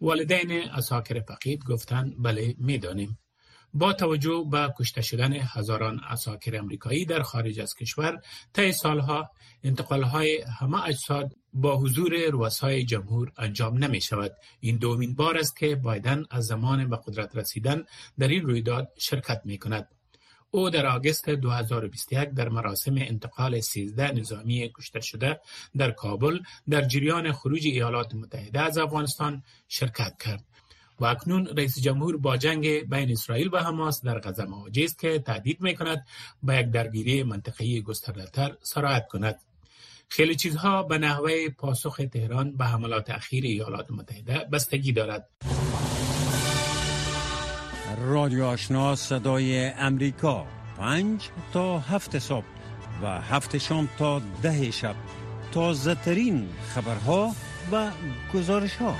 والدین 0.00 0.50
اساکر 0.74 1.20
فقید 1.20 1.64
گفتند 1.64 2.14
بله 2.22 2.54
می 2.58 2.78
دانیم. 2.78 3.18
با 3.78 3.92
توجه 3.92 4.46
به 4.50 4.74
کشته 4.78 5.02
شدن 5.02 5.32
هزاران 5.32 6.00
اساکر 6.08 6.56
امریکایی 6.56 7.04
در 7.04 7.22
خارج 7.22 7.60
از 7.60 7.74
کشور 7.74 8.20
طی 8.52 8.72
سالها 8.72 9.30
انتقالهای 9.64 10.42
همه 10.60 10.84
اجساد 10.84 11.36
با 11.52 11.76
حضور 11.76 12.14
رؤسای 12.32 12.84
جمهور 12.84 13.32
انجام 13.38 13.84
نمی 13.84 14.00
شود. 14.00 14.32
این 14.60 14.76
دومین 14.76 15.14
بار 15.14 15.38
است 15.38 15.56
که 15.56 15.76
بایدن 15.76 16.24
از 16.30 16.46
زمان 16.46 16.90
به 16.90 16.98
قدرت 17.06 17.36
رسیدن 17.36 17.84
در 18.18 18.28
این 18.28 18.42
رویداد 18.42 18.92
شرکت 18.98 19.42
می 19.44 19.58
کند. 19.58 19.88
او 20.50 20.70
در 20.70 20.86
آگست 20.86 21.28
2021 21.28 22.28
در 22.28 22.48
مراسم 22.48 22.94
انتقال 22.98 23.60
13 23.60 24.12
نظامی 24.12 24.72
کشته 24.76 25.00
شده 25.00 25.40
در 25.76 25.90
کابل 25.90 26.38
در 26.68 26.82
جریان 26.82 27.32
خروج 27.32 27.66
ایالات 27.66 28.14
متحده 28.14 28.60
از 28.60 28.78
افغانستان 28.78 29.42
شرکت 29.68 30.16
کرد. 30.22 30.44
و 31.00 31.04
اکنون 31.04 31.46
رئیس 31.46 31.78
جمهور 31.78 32.16
با 32.16 32.36
جنگ 32.36 32.88
بین 32.88 33.10
اسرائیل 33.10 33.50
و 33.52 33.58
حماس 33.58 34.04
در 34.04 34.18
غزه 34.18 34.44
مواجه 34.44 34.84
است 34.84 34.98
که 34.98 35.18
تهدید 35.18 35.60
می 35.60 35.74
کند 35.74 36.06
با 36.42 36.54
یک 36.54 36.70
درگیری 36.70 37.22
منطقه‌ای 37.22 37.82
گسترده‌تر 37.82 38.56
سرایت 38.62 39.08
کند. 39.08 39.40
خیلی 40.08 40.36
چیزها 40.36 40.82
به 40.82 40.98
نحوه 40.98 41.48
پاسخ 41.48 42.00
تهران 42.12 42.56
به 42.56 42.64
حملات 42.64 43.10
اخیر 43.10 43.44
ایالات 43.44 43.90
متحده 43.90 44.48
بستگی 44.52 44.92
دارد. 44.92 45.28
رادیو 48.00 48.44
آشنا 48.44 48.94
صدای 48.94 49.66
امریکا 49.66 50.46
پنج 50.78 51.28
تا 51.52 51.78
هفت 51.78 52.18
صبح 52.18 52.44
و 53.02 53.20
هفت 53.20 53.58
شام 53.58 53.88
تا 53.98 54.22
ده 54.42 54.70
شب 54.70 54.94
تازه 55.52 55.94
ترین 55.94 56.48
خبرها 56.74 57.32
و 57.72 57.90
گزارش 58.34 58.76
ها 58.76 58.94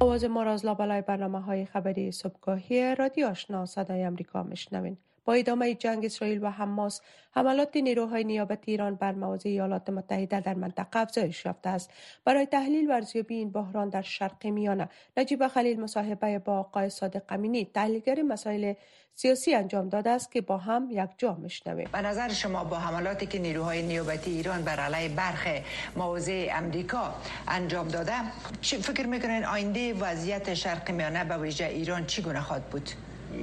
آواز 0.00 0.24
ما 0.24 0.42
را 0.42 0.52
از 0.52 0.64
لابلای 0.64 1.02
برنامه 1.02 1.40
های 1.40 1.64
خبری 1.64 2.12
صبحگاهی 2.12 2.94
رادیو 2.94 3.26
آشنا 3.26 3.66
صدای 3.66 4.02
امریکا 4.02 4.42
مشنوین 4.42 4.96
با 5.28 5.34
ادامه 5.34 5.74
جنگ 5.74 6.04
اسرائیل 6.04 6.44
و 6.44 6.50
حماس 6.50 7.00
حملات 7.30 7.76
نیروهای 7.76 8.24
نیابتی 8.24 8.70
ایران 8.70 8.94
بر 8.94 9.12
مواضع 9.12 9.48
ایالات 9.48 9.90
متحده 9.90 10.40
در 10.40 10.54
منطقه 10.54 11.00
افزایش 11.00 11.44
یافته 11.44 11.70
است. 11.70 11.90
برای 12.24 12.46
تحلیل 12.46 12.90
و 12.90 12.92
ارزیابی 12.92 13.34
این 13.34 13.50
بحران 13.50 13.88
در 13.88 14.02
شرق 14.02 14.46
میانه 14.46 14.88
نجیب 15.16 15.48
خلیل 15.48 15.80
مصاحبه 15.80 16.38
با 16.38 16.58
آقای 16.58 16.90
صادق 16.90 17.22
امینی 17.28 17.64
تحلیلگر 17.74 18.22
مسائل 18.22 18.74
سیاسی 19.14 19.54
انجام 19.54 19.88
داده 19.88 20.10
است 20.10 20.32
که 20.32 20.40
با 20.40 20.56
هم 20.56 20.88
یک 20.90 21.10
جا 21.18 21.34
میشنویم. 21.34 21.88
به 21.92 22.02
نظر 22.02 22.28
شما 22.28 22.64
با 22.64 22.76
حملاتی 22.76 23.26
که 23.26 23.38
نیروهای 23.38 23.82
نیابتی 23.82 24.30
ایران 24.30 24.62
بر 24.62 24.80
علیه 24.80 25.08
برخ 25.08 25.48
مواضع 25.96 26.48
امریکا 26.52 27.14
انجام 27.48 27.88
داده 27.88 28.12
چی 28.60 28.76
فکر 28.76 29.06
می‌کنین 29.06 29.44
آینده 29.44 29.94
وضعیت 29.94 30.54
شرق 30.54 30.90
میانه 30.90 31.24
به 31.24 31.36
ویژه 31.36 31.64
ایران 31.64 32.06
چگونه 32.06 32.40
خواهد 32.40 32.64
بود؟ 32.64 32.90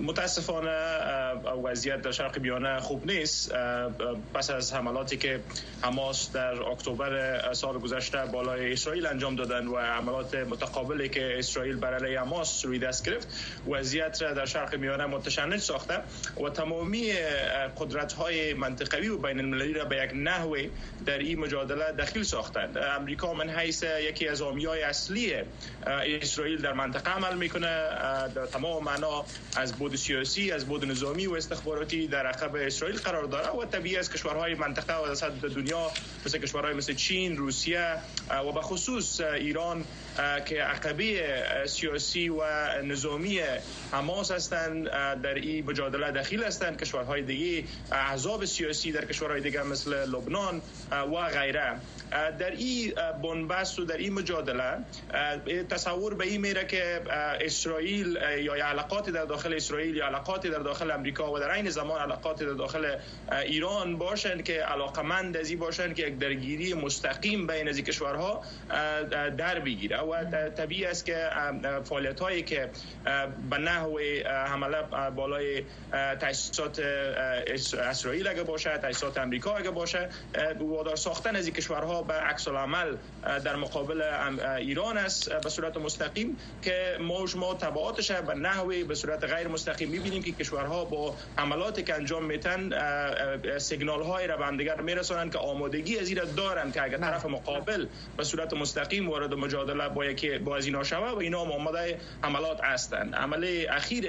متاسفانه 0.04 0.72
وضعیت 1.64 2.02
در 2.02 2.12
شرق 2.12 2.40
میانه 2.40 2.80
خوب 2.80 3.12
نیست. 3.12 3.54
پس 4.34 4.50
از 4.50 4.74
حملاتی 4.74 5.18
که 5.18 5.40
حماس 5.82 6.32
در 6.32 6.64
اکتبر 6.64 7.54
سال 7.54 7.80
گذشته 7.80 8.26
بالای 8.26 8.74
اسرائیل 8.74 9.06
انجام 9.06 9.36
دادن 9.36 9.68
و 9.68 9.78
حملات 9.78 10.36
متقابلی 10.36 11.10
که 11.10 11.40
اسرائیل 11.40 11.76
بر 11.76 11.94
علیه 11.94 12.20
حماس 12.20 12.66
روی 12.66 12.80
دست 12.80 13.06
گرفت 13.06 13.28
وضعیت 13.70 14.20
در 14.20 14.46
شرق 14.46 14.76
میانه 14.76 15.06
متشنج 15.06 15.60
ساخته 15.60 16.00
و 16.46 16.50
تمامی 16.50 17.14
قدرت 17.78 18.14
های 18.14 18.54
منطقوی 18.54 19.08
و 19.08 19.18
بین 19.18 19.40
المللی 19.40 19.74
را 19.74 19.86
به 19.86 20.04
یک 20.04 20.12
نحوی 20.16 20.70
در 21.06 21.18
این 21.18 21.40
مجادله 21.40 21.92
دخیل 21.92 22.24
ساختند. 22.24 22.78
امریکا 22.78 23.34
من 23.34 23.50
حیث 23.50 23.84
یکی 23.84 24.28
از 24.28 24.42
های 24.42 24.82
اصلی 24.82 25.34
اسرائیل 26.22 26.62
در 26.62 26.74
منطقه 26.74 27.12
عمل 27.12 27.38
می‌کنه. 27.38 27.66
در 28.36 28.46
تمام 28.46 28.84
معنا 28.84 29.26
از 29.58 29.75
بود 29.76 29.96
سیاسی 29.96 30.52
از 30.52 30.66
بود 30.66 30.86
نظامی 30.86 31.28
و 31.28 31.34
استخباراتی 31.34 32.08
در 32.08 32.26
عقب 32.26 32.56
اسرائیل 32.56 32.98
قرار 32.98 33.24
داره 33.24 33.50
و 33.50 33.66
طبیعی 33.66 33.98
از 33.98 34.10
کشورهای 34.10 34.56
منطقه 34.56 34.94
و 34.94 35.16
در 35.42 35.48
دنیا 35.48 35.92
مثل 36.26 36.38
کشورهای 36.38 36.74
مثل 36.74 36.94
چین، 36.94 37.38
روسیه 37.38 37.96
و 38.48 38.52
به 38.52 38.62
خصوص 38.62 39.22
ایران 39.22 39.86
که 40.46 40.64
عقبه 40.64 41.22
سیاسی 41.66 42.30
و 42.30 42.42
نظامی 42.84 43.40
حماس 43.92 44.32
هستند 44.32 44.90
در 45.22 45.34
این 45.34 45.66
مجادله 45.66 46.12
دخیل 46.12 46.44
هستند. 46.44 46.82
کشورهای 46.82 47.22
دیگه 47.22 47.68
احزاب 47.92 48.46
سیاسی 48.46 48.92
در 48.92 49.06
کشورهای 49.06 49.42
دیگه 49.42 49.64
مثل 49.64 50.10
لبنان 50.10 50.62
و 50.92 51.30
غیره. 51.30 51.76
در 52.40 52.52
این 52.52 52.94
بنبست 53.24 53.80
و 53.80 53.86
در 53.86 53.98
این 53.98 54.14
مجادله 54.14 54.78
تصور 55.70 56.14
به 56.14 56.26
این 56.26 56.42
میره 56.42 56.66
که 56.66 57.02
اسرائیل 57.42 58.20
یا 58.40 58.54
علاقات 58.68 59.10
در 59.10 59.26
داخل 59.26 59.54
اسرائیل 59.54 59.96
یا 59.96 60.06
علاقات 60.06 60.48
در 60.48 60.60
داخل 60.60 60.92
امریکا 60.92 61.32
و 61.32 61.40
در 61.40 61.52
عین 61.52 61.70
زمان 61.70 62.02
علاقات 62.02 62.44
در 62.44 62.54
داخل 62.54 62.96
ایران 63.32 63.98
باشند 63.98 64.44
که 64.44 64.54
علاقمند 64.54 65.38
از 65.38 65.50
این 65.50 65.60
باشند 65.60 65.96
که 65.96 66.08
یک 66.08 66.18
درگیری 66.18 66.74
مستقیم 66.74 67.48
بین 67.48 67.68
از 67.68 67.78
کشورها 67.78 68.44
در 69.38 69.60
بگیره. 69.60 69.98
و 70.06 70.50
طبیعی 70.50 70.86
است 70.86 71.06
که 71.06 71.30
فعالیت 71.84 72.20
هایی 72.20 72.44
که 72.44 72.70
به 73.50 73.58
نحو 73.58 74.00
حمله 74.26 74.82
بالای 75.16 75.64
تاسیسات 76.20 76.80
اسرائیل 77.80 78.28
اگه 78.28 78.44
باشه 78.44 78.78
تاسیسات 78.78 79.18
امریکا 79.18 79.56
اگه 79.56 79.72
باشه 79.72 80.10
وادار 80.60 80.96
ساختن 80.96 81.36
از 81.36 81.46
این 81.46 81.56
کشورها 81.56 82.02
به 82.02 82.14
عکس 82.14 82.48
العمل 82.48 82.96
در 83.44 83.56
مقابل 83.56 84.02
ایران 84.58 84.98
است 84.98 85.34
به 85.34 85.50
صورت 85.50 85.78
مستقیم 85.78 86.38
که 86.62 86.98
ما 87.00 87.28
شما 87.28 87.54
تبعاتش 87.54 88.12
به 88.12 88.34
نحوی 88.34 88.84
به 88.84 88.96
صورت 88.96 89.24
غیر 89.24 89.48
مستقیم 89.48 89.90
می‌بینیم 89.90 90.24
که 90.24 90.32
کشورها 90.32 90.86
با 90.86 91.16
عملاتی 91.38 91.84
که 91.84 91.94
انجام 91.94 92.26
میتن 92.26 92.70
سیگنال 93.58 94.02
های 94.02 94.28
را 94.28 94.38
به 94.38 94.46
همدیگر 94.46 94.82
میرسانند 94.82 95.32
که 95.32 95.38
آمادگی 95.38 96.00
از 96.00 96.10
این 96.10 96.20
دارند 96.38 96.74
که 96.74 96.84
اگر 96.84 96.98
طرف 96.98 97.26
مقابل 97.26 97.88
به 98.18 98.24
صورت 98.24 98.54
مستقیم 98.54 99.10
وارد 99.10 99.34
مجادله 99.34 99.90
با 99.96 100.06
یکی 100.06 100.38
با 100.38 100.58
از 100.58 100.66
اینا 100.66 100.84
شوه 100.84 101.10
و 101.10 101.18
اینا 101.18 101.40
آماده 101.40 101.98
حملات 102.22 102.64
هستند 102.64 103.16
عمل 103.16 103.66
اخیر 103.70 104.06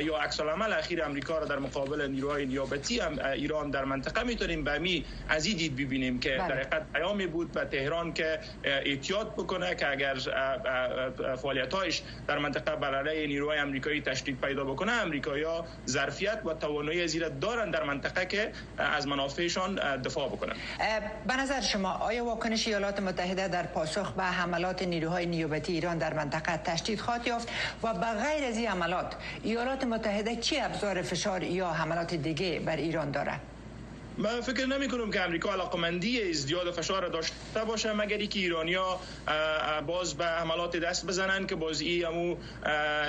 یا 0.00 0.16
عکس 0.16 0.40
العمل 0.40 0.72
اخیر 0.72 1.04
امریکا 1.04 1.38
را 1.38 1.44
در 1.44 1.58
مقابل 1.58 2.08
نیروهای 2.10 2.46
نیابتی 2.46 3.00
ایران 3.34 3.70
در 3.70 3.84
منطقه 3.84 4.22
می‌تونیم 4.22 4.64
به 4.64 4.78
می 4.78 5.04
از 5.28 5.46
این 5.46 5.56
دید 5.56 5.76
ببینیم 5.76 6.20
که 6.20 6.30
بله. 6.30 6.48
در 6.48 6.54
حقیقت 6.54 6.92
پیامی 6.92 7.26
بود 7.26 7.52
به 7.52 7.64
تهران 7.64 8.12
که 8.12 8.38
احتیاط 8.64 9.26
بکنه 9.26 9.74
که 9.74 9.90
اگر 9.90 10.14
فعالیت‌هایش 11.42 12.02
در 12.28 12.38
منطقه 12.38 12.76
بر 12.76 12.94
علیه 12.94 13.26
نیروهای 13.26 13.60
آمریکایی 13.60 14.00
تشدید 14.00 14.40
پیدا 14.40 14.64
بکنه 14.64 14.92
امریکایی‌ها 14.92 15.66
ظرفیت 15.88 16.40
و 16.44 16.54
توانایی 16.54 17.08
زیر 17.08 17.28
دارن 17.28 17.70
در 17.70 17.82
منطقه 17.82 18.26
که 18.26 18.52
از 18.78 19.06
منافعشان 19.06 19.74
دفاع 20.02 20.28
بکنن 20.28 20.56
به 21.26 21.36
نظر 21.36 21.60
شما 21.60 21.92
آیا 21.92 22.24
واکنش 22.24 22.68
ایالات 22.68 23.00
متحده 23.00 23.48
در 23.48 23.62
پاسخ 23.62 24.12
به 24.12 24.22
حملات 24.22 24.82
نیروهای 24.82 25.17
نیابتی 25.26 25.72
ایران 25.72 25.98
در 25.98 26.14
منطقه 26.14 26.56
تشدید 26.56 27.00
خواهد 27.00 27.26
یافت 27.26 27.48
و 27.82 27.94
به 27.94 28.06
غیر 28.06 28.44
از 28.44 28.56
این 28.56 28.68
حملات 28.68 29.14
ایالات 29.42 29.84
متحده 29.84 30.36
چی 30.36 30.60
ابزار 30.60 31.02
فشار 31.02 31.42
یا 31.42 31.70
حملات 31.70 32.14
دیگه 32.14 32.60
بر 32.60 32.76
ایران 32.76 33.10
دارد؟ 33.10 33.40
من 34.18 34.40
فکر 34.40 34.66
نمی 34.66 34.88
کنم 34.88 35.10
که 35.10 35.20
امریکا 35.20 35.52
علاقمندی 35.52 36.30
ازدیاد 36.30 36.70
فشار 36.70 37.08
داشته 37.08 37.64
باشه 37.66 37.92
مگر 37.92 38.24
که 38.24 38.38
ایرانیا 38.38 39.00
باز 39.86 40.14
به 40.14 40.24
حملات 40.24 40.76
دست 40.76 41.06
بزنن 41.06 41.46
که 41.46 41.54
باز 41.54 41.80
ای 41.80 42.04
امو 42.04 42.36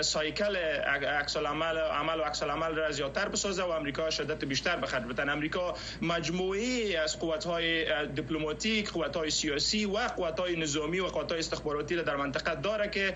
سایکل 0.02 0.56
عکس 0.56 1.38
عمل 1.38 1.78
عمل 1.78 2.20
و 2.20 2.24
عکس 2.24 2.44
عمل 2.44 2.76
را 2.76 2.92
زیادتر 2.92 3.30
بسازه 3.30 3.64
و 3.64 3.70
امریکا 3.70 4.10
شدت 4.10 4.46
بیشتر 4.46 4.76
بخرج 4.76 5.04
بتن 5.04 5.30
امریکا 5.30 5.76
مجموعه 6.02 7.00
از 7.04 7.20
قوت 7.20 7.46
های 7.46 8.08
دیپلماتیک 8.08 8.92
قوت 8.92 9.16
های 9.16 9.30
سیاسی 9.30 9.86
و 9.86 9.98
قوت 9.98 10.40
های 10.40 10.56
نظامی 10.56 11.00
و 11.00 11.06
قوت 11.06 11.32
های 11.32 11.40
استخباراتی 11.40 11.96
را 11.96 12.04
در 12.04 12.16
منطقه 12.16 12.56
داره 12.56 12.90
که 12.90 13.14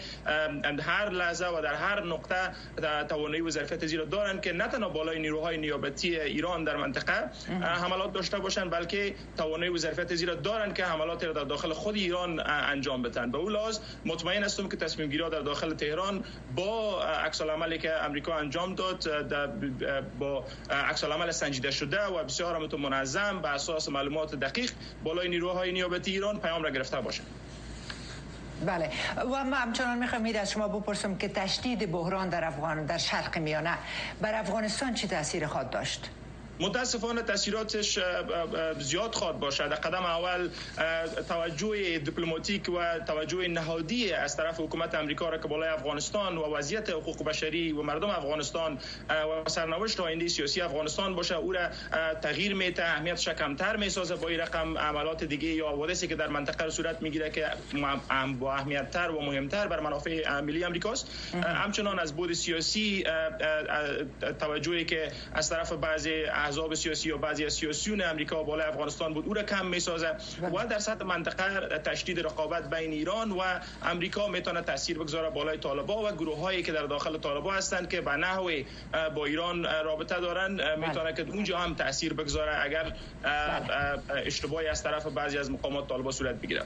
هر 0.82 1.10
لحظه 1.10 1.48
و 1.48 1.62
در 1.62 1.76
هر 1.76 2.06
نقطه 2.06 2.52
توانایی 3.10 3.42
و 3.42 3.50
ظرفیت 3.50 3.86
زیرا 3.86 4.06
دارن 4.06 4.42
که 4.42 4.54
نه 4.54 4.68
تنها 4.68 4.90
بالای 4.90 5.20
نیروهای 5.20 5.58
نیابتی 5.58 6.20
ایران 6.20 6.64
در 6.64 6.78
منطقه 6.78 7.30
حملات 7.84 8.14
داشته 8.14 8.40
باشند 8.40 8.72
بلکه 8.72 9.16
توانایی 9.38 9.72
و 9.72 9.78
ظرفیت 9.78 10.16
زیرا 10.16 10.36
دارن 10.36 10.74
که 10.74 10.86
حملات 10.86 11.24
را 11.24 11.34
در 11.34 11.44
داخل 11.44 11.74
خود 11.74 11.96
ایران 11.96 12.40
انجام 12.46 13.02
بدن. 13.02 13.32
به 13.32 13.38
اون 13.38 13.52
لحاظ 13.52 13.80
مطمئن 14.06 14.44
هستم 14.44 14.70
که 14.70 14.78
تصمیم 14.78 15.10
گیری 15.10 15.30
در 15.30 15.40
داخل 15.40 15.74
تهران 15.74 16.24
با 16.56 17.04
عکس 17.04 17.42
عملی 17.42 17.78
که 17.78 17.92
امریکا 17.92 18.36
انجام 18.36 18.76
داد 18.76 19.04
با 20.20 20.46
عکس 20.70 21.04
عمل 21.04 21.32
سنجیده 21.32 21.72
شده 21.72 22.06
و 22.06 22.24
بسیار 22.24 22.76
منظم 22.78 23.42
به 23.42 23.50
اساس 23.50 23.90
معلومات 23.90 24.36
دقیق 24.36 24.72
بالای 25.04 25.30
نیروهای 25.30 25.72
نیابتی 25.72 26.12
ایران 26.12 26.40
پیام 26.40 26.64
را 26.64 26.70
گرفته 26.70 27.02
باشه 27.02 27.24
بله. 28.66 28.90
و 29.18 29.44
ما 29.44 29.56
همچنان 29.56 29.98
می‌خوام 29.98 30.26
از 30.42 30.52
شما 30.52 30.68
بپرسم 30.68 31.18
که 31.18 31.28
تشدید 31.28 31.92
بحران 31.92 32.30
در 32.30 32.44
افغان 32.44 32.86
در 32.86 32.98
شرق 32.98 33.38
میانه 33.38 33.78
بر 34.22 34.40
افغانستان 34.40 34.94
چی 34.94 35.08
تاثیر 35.08 35.48
خواهد 35.48 35.70
داشت؟ 35.70 36.10
متاسفانه 36.60 37.22
تاثیراتش 37.22 38.00
زیاد 38.80 39.16
خواد 39.16 39.40
باشد. 39.40 39.70
در 39.70 39.76
قدم 39.76 40.04
اول 40.04 40.50
توجه 41.28 42.00
دیپلماتیک 42.00 42.70
و 42.70 43.00
توجه 43.08 43.48
نهادی 43.48 44.14
از 44.14 44.38
طرف 44.38 44.60
حکومت 44.60 44.96
امریکا 44.96 45.30
را 45.30 45.38
که 45.38 45.48
بالای 45.48 45.70
افغانستان 45.70 46.38
و 46.38 46.56
وضعیت 46.56 46.90
حقوق 46.90 47.24
بشری 47.24 47.72
و 47.72 47.82
مردم 47.82 48.10
افغانستان 48.10 48.80
و 49.10 49.50
سرنوشت 49.50 50.00
آینده 50.00 50.28
سیاسی 50.28 50.62
افغانستان 50.62 51.16
باشه 51.16 51.36
او 51.36 51.52
را 51.52 51.70
تغییر 52.22 52.54
میته 52.56 52.84
اهمیتش 52.84 53.30
کمتر 53.30 53.76
می‌سازه 53.76 54.16
با 54.16 54.28
این 54.28 54.40
رقم. 54.40 54.78
عملات 54.78 55.24
دیگه 55.24 55.48
یا 55.48 55.68
حوادثی 55.68 56.08
که 56.08 56.16
در 56.16 56.28
منطقه 56.28 56.70
صورت 56.70 57.02
می‌گیره 57.02 57.30
که 57.30 57.48
با 58.40 58.54
اهمیت 58.54 58.92
تر 58.92 59.12
و 59.12 59.22
مهمتر 59.22 59.68
بر 59.68 59.80
منافع 59.80 60.40
ملی 60.40 60.64
امریکاست 60.64 61.08
همچنان 61.44 62.00
از 62.00 62.16
بود 62.16 62.34
سیاسی 62.34 63.04
توجهی 64.40 64.86
که 64.86 65.12
از 65.34 65.50
طرف 65.50 65.72
بعضی 65.72 66.24
احزاب 66.44 66.74
سیاسی 66.74 67.12
و 67.12 67.18
بعضی 67.18 67.46
از 67.46 67.54
سیاسیون 67.54 68.02
امریکا 68.02 68.44
بالای 68.44 68.68
افغانستان 68.68 69.14
بود. 69.14 69.26
او 69.26 69.34
را 69.34 69.44
کم 69.44 69.66
می‌سازه 69.66 70.16
و 70.42 70.68
در 70.68 70.80
سطح 70.80 71.06
منطقه 71.06 71.80
تشدید 71.80 72.20
رقابت 72.20 72.70
بین 72.70 72.92
ایران 72.92 73.32
و 73.32 73.42
امریکا 73.84 74.28
می‌تونه 74.28 74.62
تاثیر 74.62 75.00
بگذاره 75.00 75.30
بالای 75.30 75.58
طالبا 75.58 76.04
و 76.04 76.12
گروه 76.12 76.40
هایی 76.40 76.64
که 76.64 76.72
در 76.72 76.86
داخل 76.86 77.18
طالبا 77.18 77.54
هستند 77.54 77.90
که 77.90 78.02
به 78.02 78.12
نحوی 78.12 78.66
با 79.16 79.26
ایران 79.26 79.64
رابطه 79.64 80.20
دارن 80.20 80.52
می‌تونه 80.80 81.14
که 81.14 81.22
اونجا 81.22 81.58
هم 81.58 81.74
تاثیر 81.74 82.14
بگذاره 82.14 82.64
اگر 82.64 82.94
بله. 83.24 84.26
اشتباهی 84.26 84.68
از 84.68 84.84
طرف 84.84 85.06
بعضی 85.06 85.38
از 85.38 85.52
مقامات 85.52 85.88
طالبا 85.90 86.12
صورت 86.12 86.36
بگیره 86.36 86.62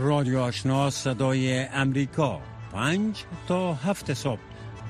رادیو 0.00 0.38
آشنا 0.38 0.90
صدای 0.90 1.58
امریکا. 1.58 2.40
پنج 2.72 3.24
تا 3.48 3.74
هفت 3.74 4.14
صبح. 4.14 4.40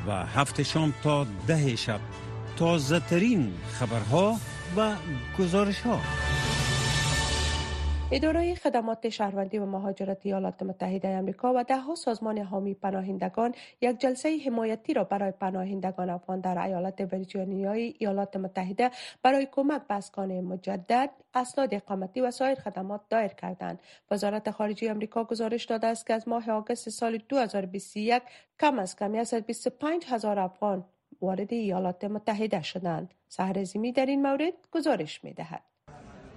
و 0.06 0.12
هفت 0.12 0.62
شام 0.62 0.94
تا 1.02 1.26
ده 1.46 1.76
شب. 1.76 2.00
تازه 2.56 3.00
ترین 3.00 3.52
خبرها 3.72 4.36
و 4.76 4.92
گزارش 5.38 5.80
ها 5.80 6.00
اداره 8.12 8.54
خدمات 8.54 9.08
شهروندی 9.08 9.58
و 9.58 9.66
مهاجرت 9.66 10.26
ایالات 10.26 10.62
متحده 10.62 11.18
آمریکا 11.18 11.52
و 11.56 11.64
دهها 11.64 11.94
سازمان 11.94 12.38
حامی 12.38 12.74
پناهندگان 12.74 13.54
یک 13.80 13.98
جلسه 13.98 14.38
حمایتی 14.46 14.94
را 14.94 15.04
برای 15.04 15.30
پناهندگان 15.30 16.10
افغان 16.10 16.40
در 16.40 16.58
ایالت 16.58 17.00
ویرجینیای 17.00 17.94
ایالات 17.98 18.36
متحده 18.36 18.90
برای 19.22 19.48
کمک 19.52 19.82
به 19.88 19.94
اسکان 19.94 20.40
مجدد، 20.40 21.10
اسناد 21.34 21.74
اقامتی 21.74 22.20
و 22.20 22.30
سایر 22.30 22.58
خدمات 22.58 23.00
دایر 23.10 23.28
کردند. 23.28 23.80
وزارت 24.10 24.50
خارجه 24.50 24.90
آمریکا 24.90 25.24
گزارش 25.24 25.64
داده 25.64 25.86
است 25.86 26.06
که 26.06 26.14
از 26.14 26.28
ماه 26.28 26.50
آگوست 26.50 26.88
سال 26.88 27.18
2021 27.28 28.22
کم 28.60 28.78
از 28.78 28.96
کم 28.96 29.24
125 29.24 30.04
هزار 30.08 30.38
افغان 30.38 30.84
وارد 31.20 31.52
ایالات 31.52 32.04
متحده 32.04 32.62
شدند. 32.62 33.14
سهرزیمی 33.28 33.92
در 33.92 34.06
این 34.06 34.22
مورد 34.22 34.54
گزارش 34.72 35.24
می 35.24 35.32
دهد. 35.32 35.75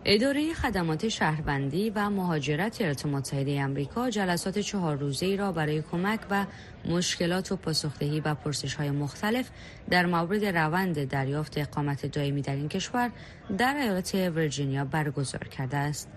اداره 0.05 0.53
خدمات 0.53 1.07
شهروندی 1.07 1.89
و 1.89 2.09
مهاجرت 2.09 2.81
ایالات 2.81 3.05
متحده 3.05 3.63
آمریکا 3.63 4.09
جلسات 4.09 4.59
چهار 4.59 4.97
روزه 4.97 5.25
ای 5.25 5.37
را 5.37 5.51
برای 5.51 5.81
کمک 5.81 6.19
و 6.29 6.45
مشکلات 6.85 7.51
و 7.51 7.55
پاسخدهی 7.55 8.19
و 8.19 8.33
پرسش 8.33 8.73
های 8.73 8.91
مختلف 8.91 9.49
در 9.89 10.05
مورد 10.05 10.45
روند 10.45 11.03
دریافت 11.03 11.57
اقامت 11.57 12.05
دائمی 12.05 12.41
در 12.41 12.55
این 12.55 12.69
کشور 12.69 13.11
در 13.57 13.77
ایالت 13.77 14.15
ویرجینیا 14.15 14.85
برگزار 14.85 15.43
کرده 15.43 15.77
است. 15.77 16.09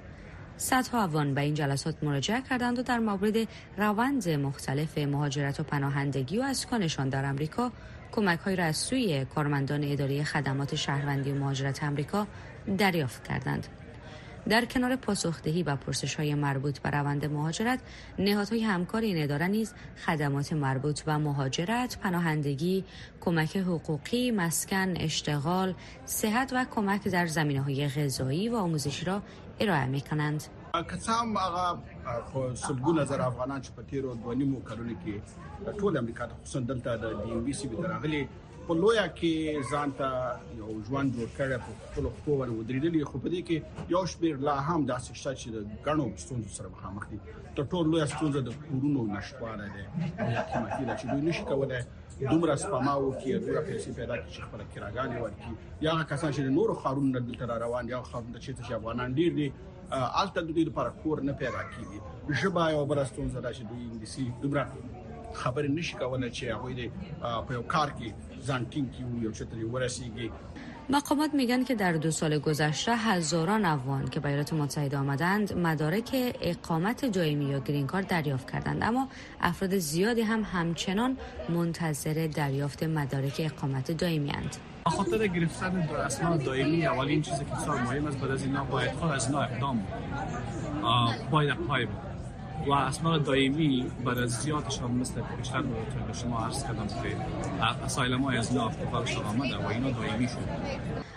صدها 0.57 1.03
افغان 1.03 1.35
به 1.35 1.41
این 1.41 1.55
جلسات 1.55 2.05
مراجعه 2.05 2.43
کردند 2.51 2.79
و 2.79 2.83
در 2.83 2.99
مورد 2.99 3.49
روند 3.77 4.29
مختلف 4.29 4.99
مهاجرت 4.99 5.61
و 5.61 5.63
پناهندگی 5.63 6.39
و 6.39 6.43
اسکانشان 6.43 7.09
در 7.09 7.25
امریکا 7.25 7.73
کمک 8.13 8.39
های 8.39 8.57
را 8.57 8.65
از 8.65 8.77
سوی 8.77 9.25
کارمندان 9.25 9.85
اداره 9.85 10.25
خدمات 10.25 10.75
شهروندی 10.75 11.33
و 11.33 11.35
مهاجرت 11.35 11.83
امریکا 11.83 12.27
دریافت 12.79 13.29
کردند. 13.29 13.67
در 14.49 14.65
کنار 14.65 14.97
پاسخدهی 14.97 15.63
و 15.63 15.77
پرسش 15.77 16.15
های 16.15 16.35
مربوط 16.35 16.79
به 16.79 16.91
روند 16.91 17.25
مهاجرت 17.25 17.81
نهادهای 18.19 18.63
همکار 18.63 19.03
این 19.03 19.23
اداره 19.23 19.47
نیز 19.47 19.75
خدمات 20.07 20.53
مربوط 20.53 21.01
به 21.01 21.17
مهاجرت 21.17 21.99
پناهندگی 21.99 22.85
کمک 23.21 23.57
حقوقی 23.57 24.31
مسکن 24.31 24.97
اشتغال 24.97 25.75
صحت 26.05 26.53
و 26.53 26.67
کمک 26.71 27.09
در 27.09 27.27
زمینه 27.27 27.63
های 27.63 27.89
غذایی 27.89 28.49
و 28.49 28.57
آموزشی 28.57 29.05
را 29.05 29.23
ارائه 29.61 29.87
می 29.87 30.01
کنند 30.01 30.45
که 30.73 31.13
هم 31.13 31.37
هغه 31.37 32.55
سلګونه 32.55 33.05
زر 33.05 33.21
افغانان 33.21 33.63
چې 33.63 33.71
په 33.77 33.83
تیرو 33.83 34.15
دوه 34.15 34.35
نیمو 34.35 34.61
کلونو 34.61 34.95
کې 35.03 35.15
ټول 35.81 35.97
امریکا 35.97 36.27
ته 36.27 36.35
خصوصا 36.43 36.61
دلته 36.61 36.97
د 36.97 37.05
ډي 37.25 37.33
ام 37.33 37.45
بي 37.45 37.53
سي 37.53 37.69
به 37.69 37.89
راغلي 37.89 38.29
په 38.67 38.75
لویا 38.83 39.07
کې 39.19 39.33
ځان 39.71 39.89
ته 39.99 40.09
یو 40.61 40.71
ژوند 40.87 41.09
جوړ 41.17 41.29
کړی 41.39 41.57
په 41.65 41.71
خپل 41.87 42.05
خپل 42.17 42.33
ور 42.41 42.51
ودرېدلې 42.59 43.03
خو 43.11 43.17
په 43.25 43.29
دې 43.33 43.41
کې 43.49 43.57
یو 43.95 44.03
شمیر 44.13 44.37
لا 44.49 44.57
هم 44.67 44.81
داسې 44.93 45.11
شته 45.21 45.33
چې 45.41 45.49
د 45.55 45.57
غنو 45.87 46.07
ستونزو 46.25 46.51
سره 46.59 46.69
مخامخ 46.75 47.09
دي. 47.11 47.19
تر 47.57 47.65
ټولو 47.73 47.87
لوی 47.93 48.07
ستونزه 48.15 48.41
د 48.49 48.51
کورونو 48.67 49.01
نشټواله 49.15 49.67
ده 49.75 49.83
یا 50.37 50.43
قیمتي 50.53 50.85
ده 50.89 50.95
چې 50.99 51.05
دوی 51.11 51.23
نشي 51.29 51.45
کولای 51.51 51.83
دومره 52.31 52.55
سپماو 52.65 53.13
کې 53.21 53.31
دومره 53.45 53.61
پیسې 53.69 53.91
پیدا 53.99 54.15
کړي 54.21 54.31
چې 54.35 54.41
خپل 54.47 54.61
کراګانې 54.75 55.17
ورکړي. 55.23 55.53
یا 55.87 55.93
کسان 56.11 56.33
چې 56.33 56.41
نور 56.59 56.75
خارونو 56.83 57.21
دلته 57.21 57.59
روان 57.67 57.89
یا 57.95 58.03
خارونو 58.11 58.39
چې 58.39 58.73
افغانان 58.81 59.15
ډیر 59.21 59.33
دي 59.39 59.53
الته 59.93 60.41
د 60.43 60.51
دې 60.57 60.65
لپاره 60.71 60.91
کور 61.03 61.17
نه 61.29 61.33
پیدا 61.33 61.63
کیږي. 61.73 61.99
ژبه 62.43 62.71
یو 62.75 62.85
بل 62.91 63.05
ستونزه 63.13 63.41
ده 63.41 63.51
چې 63.57 63.63
دوی 63.71 63.83
انګلیسي 63.91 64.25
دومره 64.43 64.63
خبرې 65.41 65.69
نشي 65.79 65.95
کولای 66.03 66.31
چې 66.31 66.45
هغه 66.55 67.43
په 67.47 67.53
یو 67.59 67.63
کار 67.75 67.89
کې 67.99 68.09
ځان 68.47 68.63
ټینګ 68.73 68.87
کیو 68.95 69.09
یو 69.25 69.33
چتري 69.39 69.65
ورسیږي 69.65 70.29
مقامات 70.91 71.35
میگن 71.35 71.65
که 71.65 71.75
در 71.75 71.93
دو 71.93 72.11
سال 72.11 72.39
گذشته 72.39 72.97
هزاران 72.97 73.65
افغان 73.65 74.09
که 74.09 74.21
به 74.21 74.29
ایالات 74.29 74.53
متحده 74.53 74.97
آمدند 74.99 75.53
مدارک 75.53 76.37
اقامت 76.41 77.05
دائمی 77.05 77.45
یا 77.45 77.59
گرین 77.59 77.87
کارت 77.87 78.09
دریافت 78.09 78.51
کردند. 78.51 78.83
اما 78.83 79.09
افراد 79.41 79.79
زیادی 79.79 80.23
هم 80.23 80.43
همچنان 80.53 81.17
منتظر 81.49 82.29
دریافت 82.35 82.83
مدارک 82.83 83.37
اقامت 83.39 83.91
دائمی 83.91 84.31
اند. 84.31 84.57
خاطر 84.87 85.27
گرفتن 85.27 85.89
اسناد 86.07 86.45
دائمی 86.45 86.87
اولین 86.87 87.23
چیزی 87.23 87.45
که 87.45 87.51
بسیار 87.55 87.81
مهم 87.81 88.07
است 88.07 88.19
بعد 88.19 88.31
از 88.31 88.43
اینا 88.43 88.65
باید 88.65 88.93
خود 88.93 89.11
از 89.11 89.27
اینا 89.27 89.43
اقدام 89.43 89.87
باید 91.31 91.57
پای 91.57 91.87
و 92.67 92.73
اسناد 92.73 93.25
دائمی 93.25 93.87
بعد 94.05 94.19
از 94.19 94.31
زیادشان 94.31 94.91
مثل 94.91 95.21
بیشتر 95.39 95.63
به 95.63 96.13
شما 96.13 96.39
عرض 96.39 96.63
کردم 96.65 96.87
که 96.87 97.17
اسایلم 97.85 98.23
های 98.23 98.37
از 98.37 98.55
نافت 98.55 98.79
آمده 99.27 99.57
و 99.57 99.67
اینا 99.67 99.91
دائمی 99.91 100.29
شد 100.29 100.39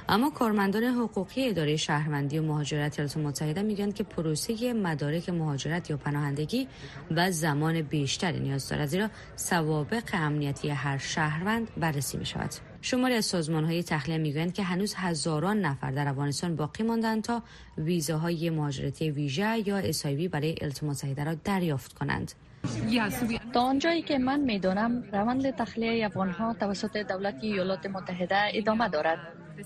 اما 0.09 0.29
کارمندان 0.29 0.83
حقوقی 0.83 1.49
اداره 1.49 1.75
شهروندی 1.75 2.39
و 2.39 2.43
مهاجرت 2.43 2.99
ایالات 2.99 3.17
متحده 3.17 3.61
میگن 3.61 3.91
که 3.91 4.03
پروسه 4.03 4.73
مدارک 4.73 5.29
مهاجرت 5.29 5.89
یا 5.89 5.97
پناهندگی 5.97 6.67
و 7.11 7.31
زمان 7.31 7.81
بیشتری 7.81 8.39
نیاز 8.39 8.69
دارد 8.69 8.85
زیرا 8.85 9.09
سوابق 9.35 10.03
امنیتی 10.13 10.69
هر 10.69 10.97
شهروند 10.97 11.67
بررسی 11.77 12.17
می 12.17 12.25
شود. 12.25 12.49
شماری 12.85 13.13
از 13.13 13.25
سازمان 13.25 13.65
های 13.65 13.83
تخلیه 13.83 14.17
می‌گویند 14.17 14.53
که 14.53 14.63
هنوز 14.63 14.93
هزاران 14.97 15.61
نفر 15.61 15.91
در 15.91 16.07
افغانستان 16.07 16.55
باقی 16.55 16.83
ماندند 16.83 17.23
تا 17.23 17.43
ویزاهای 17.77 18.49
مهاجرتی 18.49 19.09
ویژه 19.09 19.67
یا 19.67 19.77
اسایوی 19.77 20.27
برای 20.27 20.55
متحده 20.81 21.23
را 21.23 21.33
دریافت 21.33 21.93
کنند. 21.93 22.31
تا 23.53 23.61
آنجایی 23.61 24.01
که 24.01 24.17
من 24.17 24.39
می‌دانم 24.39 25.03
روند 25.13 25.55
تخلیه 25.55 26.05
افغانها 26.05 26.53
توسط 26.53 26.97
دولت 26.97 27.35
ایالات 27.41 27.85
متحده 27.85 28.37
ادامه 28.53 28.89
دارد 28.89 29.19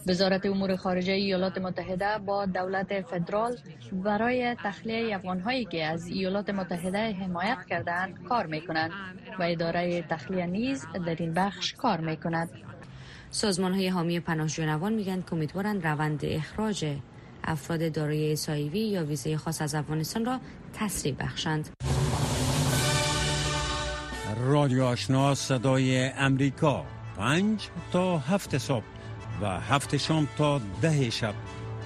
وزارت 0.08 0.46
امور 0.46 0.76
خارجه 0.76 1.14
ایالات 1.14 1.58
متحده 1.58 2.18
با 2.26 2.46
دولت 2.46 3.02
فدرال 3.02 3.58
برای 3.92 4.56
تخلیه 4.56 5.16
افغانهایی 5.16 5.66
که 5.66 5.86
از 5.86 6.08
ایالات 6.08 6.50
متحده 6.50 7.14
حمایت 7.14 7.66
کردند 7.70 8.24
کار 8.24 8.46
می 8.46 8.62
کند 8.62 8.92
و 9.40 9.44
اداره 9.44 10.02
تخلیه 10.02 10.46
نیز 10.46 10.86
در 11.06 11.16
این 11.20 11.34
بخش 11.34 11.74
کار 11.74 12.00
می 12.00 12.18
کند. 12.18 12.69
سازمان 13.32 13.74
های 13.74 13.88
حامی 13.88 14.20
پناهجویان 14.20 14.94
میگن 14.94 15.22
که 15.22 15.34
امیدوارند 15.34 15.88
روند 15.88 16.20
اخراج 16.24 16.86
افراد 17.44 17.92
دارای 17.92 18.34
اسایوی 18.34 18.80
یا 18.80 19.06
ویزه 19.06 19.38
خاص 19.38 19.62
از 19.62 19.76
افغانستان 19.76 20.26
را 20.26 20.40
تسریع 20.74 21.14
بخشند. 21.14 21.70
رادیو 24.46 24.84
آشنا 24.84 25.36
صدای 25.36 26.10
امریکا. 26.10 26.86
پنج 27.18 27.68
تا 27.92 28.18
هفت 28.18 28.58
صبح 28.58 28.84
و 29.42 29.60
هفت 29.60 29.98
شام 29.98 30.28
تا 30.38 30.62
ده 30.82 31.10
شب. 31.10 31.34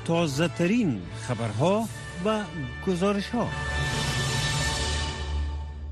تازه 0.05 0.47
ترین 0.47 1.01
خبرها 1.27 1.87
و 2.25 2.43
گزارش 2.87 3.29
ها 3.29 3.47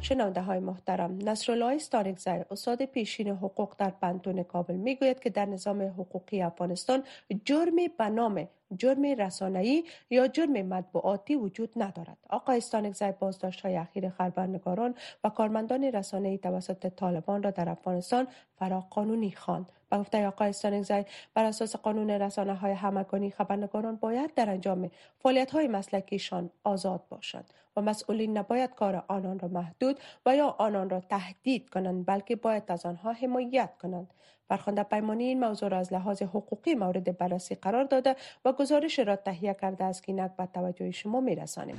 شنونده 0.01 0.41
های 0.41 0.59
محترم 0.59 1.29
نصرالله 1.29 1.75
استانکزر 1.75 2.43
استاد 2.51 2.85
پیشین 2.85 3.27
حقوق 3.27 3.75
در 3.77 3.93
بنتون 4.01 4.43
کابل 4.43 4.75
می‌گوید 4.75 5.19
که 5.19 5.29
در 5.29 5.45
نظام 5.45 5.81
حقوقی 5.81 6.41
افغانستان 6.41 7.03
جرمی 7.45 7.87
به 7.87 8.09
نام 8.09 8.47
جرم 8.77 9.05
رسانه‌ای 9.05 9.83
یا 10.09 10.27
جرم 10.27 10.51
مطبوعاتی 10.51 11.35
وجود 11.35 11.69
ندارد. 11.75 12.17
آقای 12.29 12.57
استانکزی 12.57 13.11
بازداشت 13.19 13.61
های 13.61 13.75
اخیر 13.75 14.09
خبرنگاران 14.09 14.95
و 15.23 15.29
کارمندان 15.29 15.83
رسانه‌ای 15.83 16.37
توسط 16.37 16.87
طالبان 16.87 17.43
را 17.43 17.51
در 17.51 17.69
افغانستان 17.69 18.27
فراقانونی 18.61 19.31
خواند. 19.31 19.71
به 19.89 19.97
گفته 19.97 20.27
آقای 20.27 20.49
استانکزی 20.49 21.05
بر 21.33 21.45
اساس 21.45 21.75
قانون 21.75 22.09
رسانه 22.09 22.55
های 22.55 22.71
همگانی 22.71 23.31
خبرنگاران 23.31 23.95
باید 23.95 24.33
در 24.33 24.49
انجام 24.49 24.91
فعالیت 25.19 25.51
های 25.51 25.67
مسلکیشان 25.67 26.49
آزاد 26.63 27.01
باشند 27.09 27.53
و 27.77 27.81
مسئولین 27.81 28.37
نباید 28.37 28.75
کار 28.75 29.03
آنان 29.07 29.39
را 29.39 29.47
محدود 29.47 29.99
و 30.25 30.35
یا 30.35 30.55
آنان 30.59 30.89
را 30.89 30.99
تهدید 30.99 31.69
کنند 31.69 32.05
بلکه 32.05 32.35
باید 32.35 32.63
از 32.67 32.85
آنها 32.85 33.11
حمایت 33.11 33.77
کنند 33.81 34.13
فرخنده 34.49 34.83
پیمانی 34.83 35.23
این 35.23 35.39
موضوع 35.39 35.69
را 35.69 35.77
از 35.77 35.93
لحاظ 35.93 36.21
حقوقی 36.21 36.73
مورد 36.73 37.17
بررسی 37.17 37.55
قرار 37.55 37.83
داده 37.83 38.15
و 38.45 38.51
گزارش 38.51 38.99
را 38.99 39.15
تهیه 39.15 39.53
کرده 39.53 39.83
است 39.83 40.03
که 40.03 40.11
اینک 40.11 40.31
به 40.37 40.45
توجه 40.53 40.91
شما 40.91 41.19
میرسانیم 41.19 41.77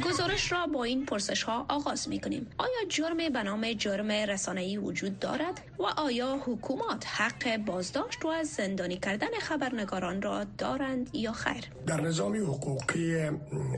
گزارش 0.00 0.52
را 0.52 0.66
با 0.66 0.84
این 0.84 1.06
پرسش 1.06 1.42
ها 1.42 1.66
آغاز 1.68 2.08
می 2.08 2.20
کنیم. 2.20 2.46
آیا 2.58 2.88
جرم 2.88 3.16
به 3.16 3.42
نام 3.42 3.72
جرم 3.72 4.10
رسانه‌ای 4.10 4.76
وجود 4.76 5.18
دارد 5.18 5.60
و 5.78 5.82
آیا 5.82 6.36
حکومات 6.46 7.06
حق 7.06 7.56
بازداشت 7.56 8.24
و 8.24 8.28
از 8.28 8.48
زندانی 8.48 8.96
کردن 8.96 9.38
خبرنگاران 9.40 10.22
را 10.22 10.44
دارند 10.58 11.10
یا 11.12 11.32
خیر؟ 11.32 11.64
در 11.86 12.00
نظام 12.00 12.36
حقوقی 12.36 13.30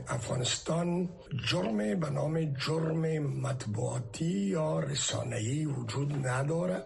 افغانستان 0.07 1.09
جرم 1.49 1.77
به 1.99 2.09
نام 2.09 2.53
جرم 2.53 3.01
مطبوعاتی 3.41 4.25
یا 4.25 4.79
رسانه‌ای 4.79 5.65
وجود 5.65 6.27
ندارد 6.27 6.85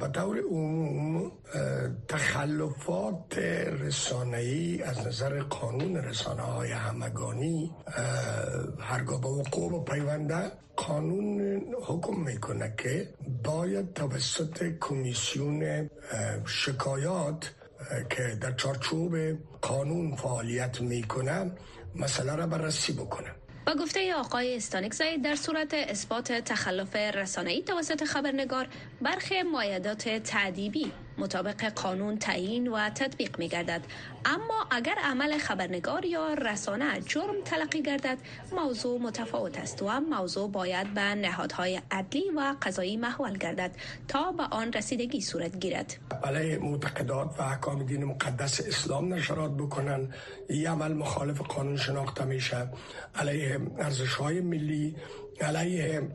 به 0.00 0.08
طور 0.08 0.38
عموم 0.50 1.32
تخلفات 2.08 3.38
رسانه‌ای 3.80 4.82
از 4.82 5.06
نظر 5.06 5.42
قانون 5.42 5.96
رسانه 5.96 6.42
های 6.42 6.70
همگانی 6.70 7.70
هرگاه 8.78 9.20
به 9.20 9.28
وقوع 9.28 9.72
و 9.72 9.84
پیونده 9.84 10.52
قانون 10.76 11.60
حکم 11.86 12.20
می‌کنه 12.20 12.74
که 12.78 13.08
باید 13.44 13.94
توسط 13.94 14.64
کمیسیون 14.80 15.90
شکایات 16.46 17.54
که 18.10 18.38
در 18.40 18.52
چارچوب 18.52 19.16
قانون 19.62 20.16
فعالیت 20.16 20.80
می‌کنه 20.80 21.52
مسئله 21.94 22.36
را 22.36 22.46
بررسی 22.46 22.92
بکنه. 22.92 23.30
با 23.66 23.74
گفته 23.74 24.14
آقای 24.14 24.56
استانکزی 24.56 25.18
در 25.24 25.36
صورت 25.36 25.74
اثبات 25.74 26.32
تخلف 26.32 26.96
رسانه‌ای 26.96 27.62
توسط 27.62 28.04
خبرنگار 28.04 28.68
برخی 29.02 29.42
مایدات 29.42 30.08
تعدیبی 30.08 30.92
مطابق 31.18 31.64
قانون 31.64 32.18
تعیین 32.18 32.68
و 32.68 32.90
تطبیق 32.90 33.38
می 33.38 33.48
گردد 33.48 33.80
اما 34.24 34.66
اگر 34.70 34.94
عمل 35.04 35.38
خبرنگار 35.38 36.04
یا 36.04 36.34
رسانه 36.34 37.00
جرم 37.00 37.42
تلقی 37.44 37.82
گردد 37.82 38.18
موضوع 38.52 39.00
متفاوت 39.00 39.58
است 39.58 39.82
و 39.82 40.00
موضوع 40.00 40.50
باید 40.50 40.94
به 40.94 41.00
نهادهای 41.00 41.80
عدلی 41.90 42.30
و 42.36 42.54
قضایی 42.62 42.96
محول 42.96 43.38
گردد 43.38 43.70
تا 44.08 44.32
به 44.32 44.42
آن 44.42 44.72
رسیدگی 44.72 45.20
صورت 45.20 45.58
گیرد. 45.58 45.96
علیه 46.24 46.58
معتقدات 46.58 47.34
و 47.38 47.42
احکام 47.42 47.82
دین 47.82 48.04
مقدس 48.04 48.60
اسلام 48.60 49.14
نشرات 49.14 49.50
بکنن 49.50 50.08
این 50.48 50.66
عمل 50.66 50.92
مخالف 50.92 51.40
قانون 51.40 51.76
شناخته 51.76 52.24
میشه. 52.24 52.68
علیه 53.14 53.60
ارزش 53.78 54.14
های 54.14 54.40
ملی 54.40 54.96
علیه 55.40 56.08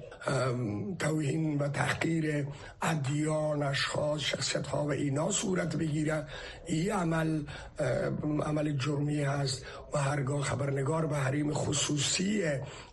توهین 1.00 1.58
و 1.58 1.68
تحقیر 1.68 2.48
ادیان 2.82 3.64
اشخاص 3.64 4.22
شخصیت 4.22 4.68
ها 4.68 4.86
و 4.86 4.92
اینا 4.92 5.32
صورت 5.32 5.76
بگیره. 5.76 6.26
این 6.66 6.92
عمل 6.92 7.42
عمل 8.46 8.78
جرمی 8.78 9.22
هست 9.24 9.66
و 9.94 9.98
هرگاه 9.98 10.42
خبرنگار 10.42 11.06
به 11.06 11.16
حریم 11.16 11.54
خصوصی 11.54 12.44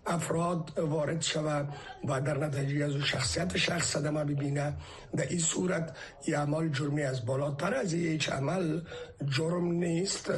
افراد 0.07 0.79
وارد 0.79 1.23
شود 1.23 1.69
و 2.05 2.21
در 2.21 2.39
نتیجه 2.39 2.85
از 2.85 2.93
شخصیت 2.93 3.57
شخص 3.57 3.93
صدمه 3.93 4.25
ببینه 4.25 4.75
در 5.17 5.27
این 5.29 5.39
صورت 5.39 5.97
این 6.25 6.37
عمل 6.37 6.69
جرمی 6.69 7.03
از 7.03 7.27
بالاتر 7.27 7.75
از 7.75 7.95
هیچ 7.95 8.29
عمل 8.29 8.81
جرم 9.29 9.73
نیست. 9.73 10.33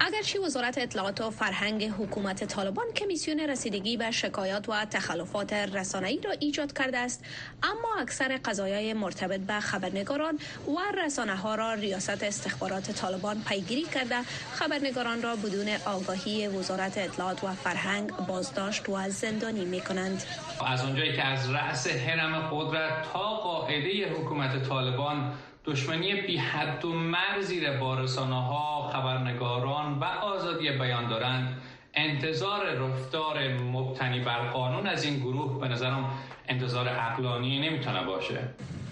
اگرچه 0.00 0.40
وزارت 0.40 0.78
اطلاعات 0.78 1.20
و 1.20 1.30
فرهنگ 1.30 1.84
حکومت 1.84 2.44
طالبان 2.44 2.86
کمیسیون 2.96 3.40
رسیدگی 3.40 3.96
به 3.96 4.10
شکایات 4.10 4.68
و 4.68 4.84
تخلفات 4.84 5.52
رسانه‌ای 5.52 6.20
را 6.20 6.30
ایجاد 6.30 6.72
کرده 6.72 6.98
است 6.98 7.24
اما 7.62 8.00
اکثر 8.00 8.40
قضایای 8.44 8.92
مرتبط 8.92 9.40
به 9.40 9.60
خبرنگاران 9.60 10.38
و 10.68 10.96
رسانه 11.04 11.36
ها 11.36 11.54
را 11.54 11.74
ریاست 11.74 12.22
استخبارات 12.22 12.90
طالبان 12.90 13.42
پیگیری 13.48 13.82
کرده. 13.82 14.22
خبرنگاران 14.52 15.22
را 15.22 15.36
بدون 15.36 15.68
آگاهی 15.84 16.48
وزارت 16.48 16.98
اطلاعات 16.98 17.44
و 17.44 17.52
فرهنگ 17.52 18.10
بازداشت 18.10 18.88
و 18.88 18.99
زندانی 19.08 19.64
می 19.64 19.80
کنند 19.80 20.22
از 20.66 20.84
اونجایی 20.84 21.12
که 21.12 21.24
از 21.24 21.50
رأس 21.50 21.86
حرم 21.86 22.48
قدرت 22.52 23.12
تا 23.12 23.34
قاعده 23.34 24.12
حکومت 24.12 24.68
طالبان 24.68 25.32
دشمنی 25.64 26.14
بی 26.14 26.36
حد 26.36 26.84
و 26.84 26.92
مرزی 26.92 27.60
را 27.60 27.76
با 27.80 27.94
رسانه 27.94 28.34
ها 28.46 28.90
خبرنگاران 28.92 29.98
و 29.98 30.04
آزادی 30.04 30.70
بیان 30.70 31.08
دارند. 31.08 31.60
انتظار 31.94 32.66
رفتار 32.66 33.48
مبتنی 33.48 34.20
بر 34.20 34.38
قانون 34.38 34.86
از 34.86 35.04
این 35.04 35.16
گروه 35.16 35.60
به 35.60 35.68
نظرم 35.68 36.10
انتظار 36.48 36.88
عقلانی 36.88 37.68
نمی‌تونه 37.68 38.04
باشه. 38.04 38.38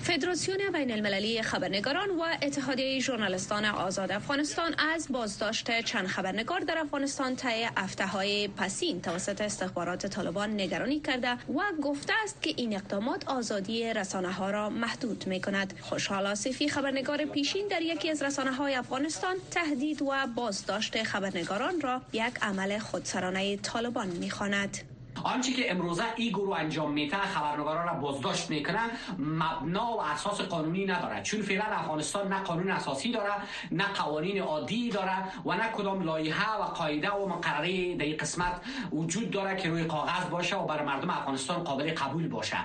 فدراسیون 0.02 0.58
بین 0.72 0.92
المللی 0.92 1.42
خبرنگاران 1.42 2.10
و 2.10 2.22
اتحادیه 2.42 3.00
ژورنالیستان 3.00 3.64
آزاد 3.64 4.12
افغانستان 4.12 4.74
از 4.78 5.06
بازداشت 5.10 5.80
چند 5.80 6.06
خبرنگار 6.06 6.60
در 6.60 6.78
افغانستان 6.78 7.36
طی 7.36 7.66
هفته 7.76 8.06
های 8.06 8.48
پسین 8.48 9.00
توسط 9.00 9.40
استخبارات 9.40 10.06
طالبان 10.06 10.60
نگرانی 10.60 11.00
کرده 11.00 11.32
و 11.32 11.60
گفته 11.82 12.12
است 12.24 12.42
که 12.42 12.54
این 12.56 12.74
اقدامات 12.76 13.28
آزادی 13.28 13.94
رسانه 13.94 14.32
ها 14.32 14.50
را 14.50 14.70
محدود 14.70 15.26
می 15.26 15.40
کند. 15.40 15.74
خوشحال 15.80 16.26
آصفی 16.26 16.68
خبرنگار 16.68 17.24
پیشین 17.24 17.68
در 17.68 17.82
یکی 17.82 18.10
از 18.10 18.22
رسانه 18.22 18.52
های 18.52 18.74
افغانستان 18.74 19.36
تهدید 19.50 20.02
و 20.02 20.26
بازداشت 20.36 21.02
خبرنگاران 21.02 21.80
را 21.80 22.02
یک 22.12 22.34
عمل 22.42 22.78
خودسرانه 22.78 23.56
طالبان 23.56 24.06
می 24.08 24.30
خواند. 24.30 24.97
آنچه 25.24 25.52
که 25.52 25.70
امروزه 25.70 26.04
ای 26.16 26.30
گروه 26.30 26.58
انجام 26.58 26.92
میته 26.92 27.16
خبرنگاران 27.16 27.86
را 27.86 27.94
بازداشت 27.94 28.50
می‌کنه 28.50 28.80
مبنا 29.18 29.92
و 29.92 30.02
اساس 30.02 30.40
قانونی 30.40 30.86
نداره. 30.86 31.22
چون 31.22 31.42
فعلا 31.42 31.64
افغانستان 31.64 32.28
نه 32.28 32.40
قانون 32.40 32.70
اساسی 32.70 33.12
داره 33.12 33.32
نه 33.70 33.84
قوانین 33.84 34.40
عادی 34.40 34.90
داره 34.90 35.16
و 35.46 35.54
نه 35.54 35.68
کدام 35.72 36.02
لایحه 36.02 36.52
و 36.60 36.62
قاعده 36.62 37.10
و 37.10 37.28
مقرره 37.28 37.94
در 37.94 38.04
این 38.04 38.16
قسمت 38.16 38.60
وجود 38.92 39.30
داره 39.30 39.56
که 39.56 39.68
روی 39.68 39.84
کاغذ 39.84 40.24
باشه 40.30 40.56
و 40.56 40.66
برای 40.66 40.86
مردم 40.86 41.10
افغانستان 41.10 41.64
قابل 41.64 41.94
قبول 41.94 42.28
باشه. 42.28 42.56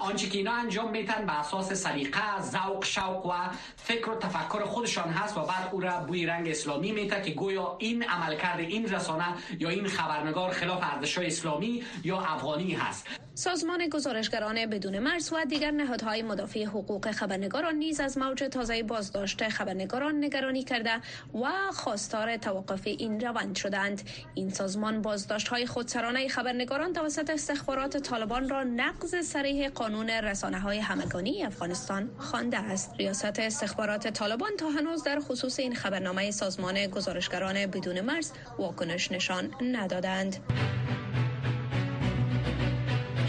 آنچه 0.00 0.28
که 0.28 0.38
اینا 0.38 0.52
انجام 0.52 0.90
میتن 0.90 1.26
به 1.26 1.40
اساس 1.40 1.72
سلیقه 1.72 2.40
ذوق 2.40 2.84
شوق 2.84 3.26
و 3.26 3.32
فکر 3.76 4.10
و 4.10 4.14
تفکر 4.14 4.64
خودشان 4.64 5.08
هست 5.08 5.36
و 5.36 5.40
بعد 5.40 5.68
او 5.72 5.80
را 5.80 6.00
بوی 6.00 6.26
رنگ 6.26 6.48
اسلامی 6.48 6.92
میته 6.92 7.22
که 7.22 7.30
گویا 7.30 7.76
این 7.78 8.02
عملکرد 8.02 8.60
این 8.60 8.88
رسانه 8.88 9.24
یا 9.58 9.68
این 9.68 9.86
خبرنگار 9.88 10.50
خلاف 10.50 10.78
ارزش 10.82 11.18
اسلامی 11.18 11.81
یا 12.04 12.20
افغانی 12.20 12.72
هست. 12.72 13.06
سازمان 13.34 13.88
گزارشگران 13.88 14.66
بدون 14.66 14.98
مرز 14.98 15.32
و 15.32 15.44
دیگر 15.48 15.70
نهادهای 15.70 16.22
مدافع 16.22 16.64
حقوق 16.64 17.10
خبرنگاران 17.10 17.74
نیز 17.74 18.00
از 18.00 18.18
موج 18.18 18.42
تازه 18.42 18.82
بازداشت 18.82 19.48
خبرنگاران 19.48 20.24
نگرانی 20.24 20.62
کرده 20.62 20.96
و 21.34 21.72
خواستار 21.72 22.36
توقف 22.36 22.80
این 22.84 23.20
روند 23.20 23.56
شدند. 23.56 24.02
این 24.34 24.50
سازمان 24.50 25.02
بازداشت 25.02 25.48
های 25.48 25.66
خودسرانه 25.66 26.28
خبرنگاران 26.28 26.92
توسط 26.92 27.30
استخبارات 27.30 27.96
طالبان 27.96 28.48
را 28.48 28.62
نقض 28.62 29.26
سریح 29.26 29.68
قانون 29.68 30.10
رسانه 30.10 30.60
های 30.60 30.78
همگانی 30.78 31.42
افغانستان 31.42 32.10
خوانده 32.18 32.58
است. 32.58 32.94
ریاست 32.98 33.38
استخبارات 33.38 34.08
طالبان 34.08 34.56
تا 34.58 34.68
هنوز 34.68 35.02
در 35.02 35.20
خصوص 35.20 35.58
این 35.58 35.74
خبرنامه 35.74 36.30
سازمان 36.30 36.86
گزارشگران 36.86 37.66
بدون 37.66 38.00
مرز 38.00 38.32
واکنش 38.58 39.12
نشان 39.12 39.54
ندادند. 39.60 40.36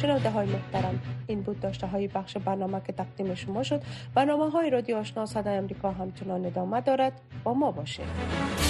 شنونده 0.04 0.30
های 0.30 0.48
محترم 0.48 1.00
این 1.28 1.42
بود 1.42 1.60
داشته 1.60 1.88
های 1.88 2.08
بخش 2.08 2.38
برنامه 2.38 2.82
که 2.88 2.94
تقدیم 2.94 3.36
شما 3.36 3.64
شد 3.64 3.82
برنامه 4.16 4.50
های 4.50 4.70
رادیو 4.70 4.98
آشنا 4.98 5.26
صدای 5.26 5.58
امریکا 5.58 5.92
همچنان 5.92 6.46
ادامه 6.46 6.82
دارد؟ 6.82 7.22
با 7.44 7.54
ما 7.54 7.72
باشید 7.72 8.63